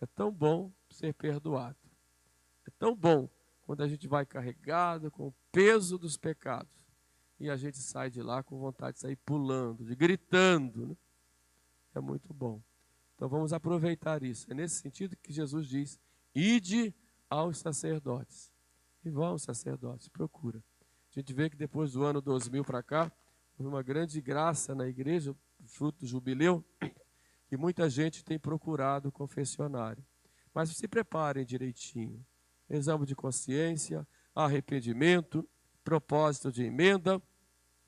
É 0.00 0.06
tão 0.06 0.30
bom 0.30 0.70
ser 0.88 1.12
perdoado. 1.12 1.76
É 2.64 2.70
tão 2.78 2.94
bom 2.94 3.28
quando 3.68 3.82
a 3.82 3.86
gente 3.86 4.08
vai 4.08 4.24
carregado 4.24 5.10
com 5.10 5.26
o 5.26 5.34
peso 5.52 5.98
dos 5.98 6.16
pecados 6.16 6.88
e 7.38 7.50
a 7.50 7.56
gente 7.58 7.76
sai 7.76 8.08
de 8.08 8.22
lá 8.22 8.42
com 8.42 8.58
vontade 8.58 8.94
de 8.94 9.00
sair 9.00 9.16
pulando, 9.16 9.84
de 9.84 9.94
gritando. 9.94 10.86
Né? 10.86 10.96
É 11.94 12.00
muito 12.00 12.32
bom. 12.32 12.62
Então 13.14 13.28
vamos 13.28 13.52
aproveitar 13.52 14.22
isso. 14.22 14.50
É 14.50 14.54
nesse 14.54 14.76
sentido 14.76 15.14
que 15.18 15.34
Jesus 15.34 15.68
diz: 15.68 16.00
Ide 16.34 16.94
aos 17.28 17.58
sacerdotes. 17.58 18.50
E 19.04 19.10
vão 19.10 19.26
aos 19.26 19.42
sacerdotes, 19.42 20.08
procura. 20.08 20.64
A 21.12 21.20
gente 21.20 21.34
vê 21.34 21.50
que 21.50 21.56
depois 21.56 21.92
do 21.92 22.04
ano 22.04 22.22
2000 22.22 22.64
para 22.64 22.82
cá, 22.82 23.12
houve 23.58 23.68
uma 23.68 23.82
grande 23.82 24.18
graça 24.22 24.74
na 24.74 24.88
igreja, 24.88 25.36
fruto 25.66 25.98
do 26.00 26.06
jubileu, 26.06 26.64
e 27.52 27.56
muita 27.58 27.90
gente 27.90 28.24
tem 28.24 28.38
procurado 28.38 29.10
o 29.10 29.12
confessionário. 29.12 30.02
Mas 30.54 30.70
se 30.70 30.88
preparem 30.88 31.44
direitinho. 31.44 32.24
Exame 32.68 33.06
de 33.06 33.14
consciência, 33.14 34.06
arrependimento, 34.34 35.48
propósito 35.82 36.52
de 36.52 36.64
emenda, 36.64 37.20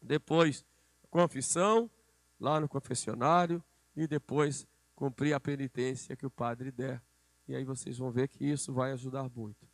depois 0.01 0.65
confissão, 1.11 1.91
lá 2.39 2.61
no 2.61 2.69
confessionário, 2.69 3.63
e 3.95 4.07
depois 4.07 4.67
cumprir 4.95 5.35
a 5.35 5.41
penitência 5.41 6.17
que 6.17 6.25
o 6.25 6.31
padre 6.31 6.71
der. 6.71 7.03
E 7.47 7.55
aí 7.55 7.65
vocês 7.65 7.99
vão 7.99 8.11
ver 8.11 8.29
que 8.29 8.45
isso 8.45 8.73
vai 8.73 8.93
ajudar 8.93 9.29
muito. 9.35 9.69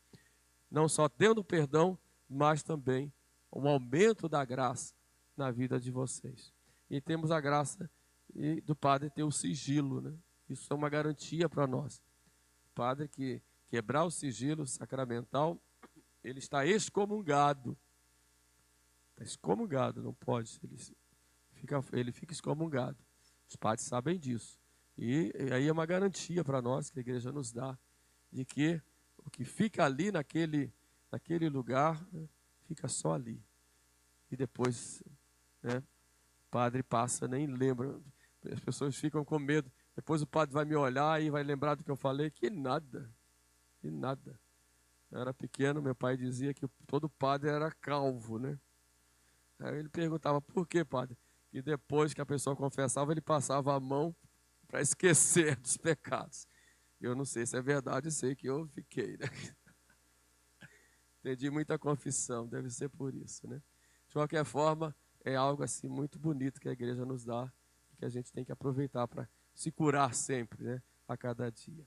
Não 0.71 0.89
só 0.89 1.09
tendo 1.09 1.45
perdão, 1.45 1.99
mas 2.29 2.63
também 2.63 3.13
um 3.53 3.69
aumento 3.69 4.29
da 4.29 4.45
graça 4.45 4.95
na 5.37 5.51
vida 5.51 5.79
de 5.79 5.91
vocês. 5.91 6.53
E 6.91 7.01
temos 7.01 7.31
a 7.31 7.41
graça 7.41 7.91
do 8.65 8.75
padre 8.75 9.11
ter 9.11 9.23
o 9.23 9.31
sigilo, 9.31 10.01
né? 10.01 10.15
Isso 10.49 10.73
é 10.73 10.77
uma 10.77 10.89
garantia 10.89 11.49
para 11.49 11.67
nós. 11.67 12.03
O 12.67 12.75
padre 12.75 13.09
que 13.09 13.43
quebrar 13.67 14.05
o 14.05 14.11
sigilo 14.11 14.67
sacramental, 14.67 15.61
ele 16.23 16.39
está 16.39 16.67
excomungado. 16.67 17.77
Está 19.11 19.25
excomungado, 19.25 20.03
não 20.03 20.13
pode. 20.13 20.59
Ele 20.63 20.77
fica, 21.53 21.85
ele 21.93 22.13
fica 22.13 22.33
excomungado. 22.33 22.99
Os 23.49 23.57
padres 23.57 23.87
sabem 23.87 24.19
disso. 24.19 24.59
E, 24.99 25.33
aí 25.53 25.69
é 25.69 25.73
uma 25.73 25.87
garantia 25.87 26.43
para 26.43 26.63
nós 26.63 26.91
que 26.91 26.99
a 26.99 27.03
igreja 27.03 27.31
nos 27.31 27.53
dá 27.53 27.79
de 28.33 28.45
que 28.45 28.81
o 29.19 29.31
que 29.31 29.45
fica 29.45 29.85
ali 29.85 30.11
naquele, 30.11 30.73
naquele 31.11 31.49
lugar 31.49 32.05
né, 32.13 32.29
fica 32.65 32.89
só 32.89 33.15
ali. 33.15 33.43
E 34.31 34.37
depois 34.37 35.03
né, 35.63 35.79
o 35.79 36.51
padre 36.51 36.83
passa, 36.83 37.29
nem 37.29 37.47
lembra. 37.47 38.01
As 38.51 38.61
pessoas 38.61 38.97
ficam 38.97 39.25
com 39.25 39.39
medo. 39.39 39.71
Depois 39.95 40.23
o 40.23 40.27
padre 40.27 40.55
vai 40.55 40.65
me 40.65 40.75
olhar 40.75 41.23
e 41.23 41.31
vai 41.31 41.43
lembrar 41.43 41.75
do 41.75 41.85
que 41.85 41.91
eu 41.91 41.97
falei. 41.97 42.31
Que 42.31 42.51
nada. 42.51 43.11
Que 43.87 43.91
nada. 43.93 44.37
Eu 45.13 45.21
era 45.21 45.33
pequeno, 45.33 45.81
meu 45.81 45.95
pai 45.95 46.17
dizia 46.17 46.53
que 46.53 46.67
todo 46.89 47.09
padre 47.09 47.51
era 47.51 47.71
calvo, 47.71 48.37
né? 48.37 48.59
Aí 49.61 49.79
ele 49.79 49.89
perguntava, 49.89 50.41
por 50.41 50.67
que, 50.67 50.85
padre? 50.85 51.17
E 51.53 51.63
depois 51.63 52.13
que 52.13 52.21
a 52.21 52.27
pessoa 52.27 52.57
confessava, 52.57 53.13
ele 53.13 53.21
passava 53.21 53.73
a 53.73 53.79
mão 53.79 54.13
para 54.67 54.81
esquecer 54.81 55.55
dos 55.63 55.77
pecados. 55.77 56.49
Eu 57.01 57.15
não 57.15 57.25
sei 57.25 57.47
se 57.47 57.57
é 57.57 57.63
verdade, 57.63 58.11
sei 58.11 58.35
que 58.35 58.49
eu 58.49 58.67
fiquei, 58.67 59.17
né? 59.17 59.29
Entendi 61.21 61.49
muita 61.49 61.79
confissão, 61.79 62.49
deve 62.49 62.71
ser 62.71 62.89
por 62.89 63.15
isso, 63.15 63.47
né? 63.47 63.63
De 64.09 64.15
qualquer 64.15 64.45
forma, 64.45 64.97
é 65.25 65.37
algo 65.37 65.63
assim 65.63 65.89
muito 65.89 66.19
bonito 66.19 66.61
que 66.61 66.69
a 66.69 66.73
igreja 66.73 67.07
nos 67.07 67.25
dá 67.25 67.53
e 67.93 67.97
que 67.97 68.05
a 68.05 68.09
gente 68.09 68.33
tem 68.33 68.45
que 68.45 68.51
aproveitar 68.51 69.07
para 69.07 69.29
se 69.55 69.71
curar 69.71 70.13
sempre, 70.13 70.65
né? 70.65 70.83
A 71.07 71.17
cada 71.17 71.49
dia. 71.53 71.87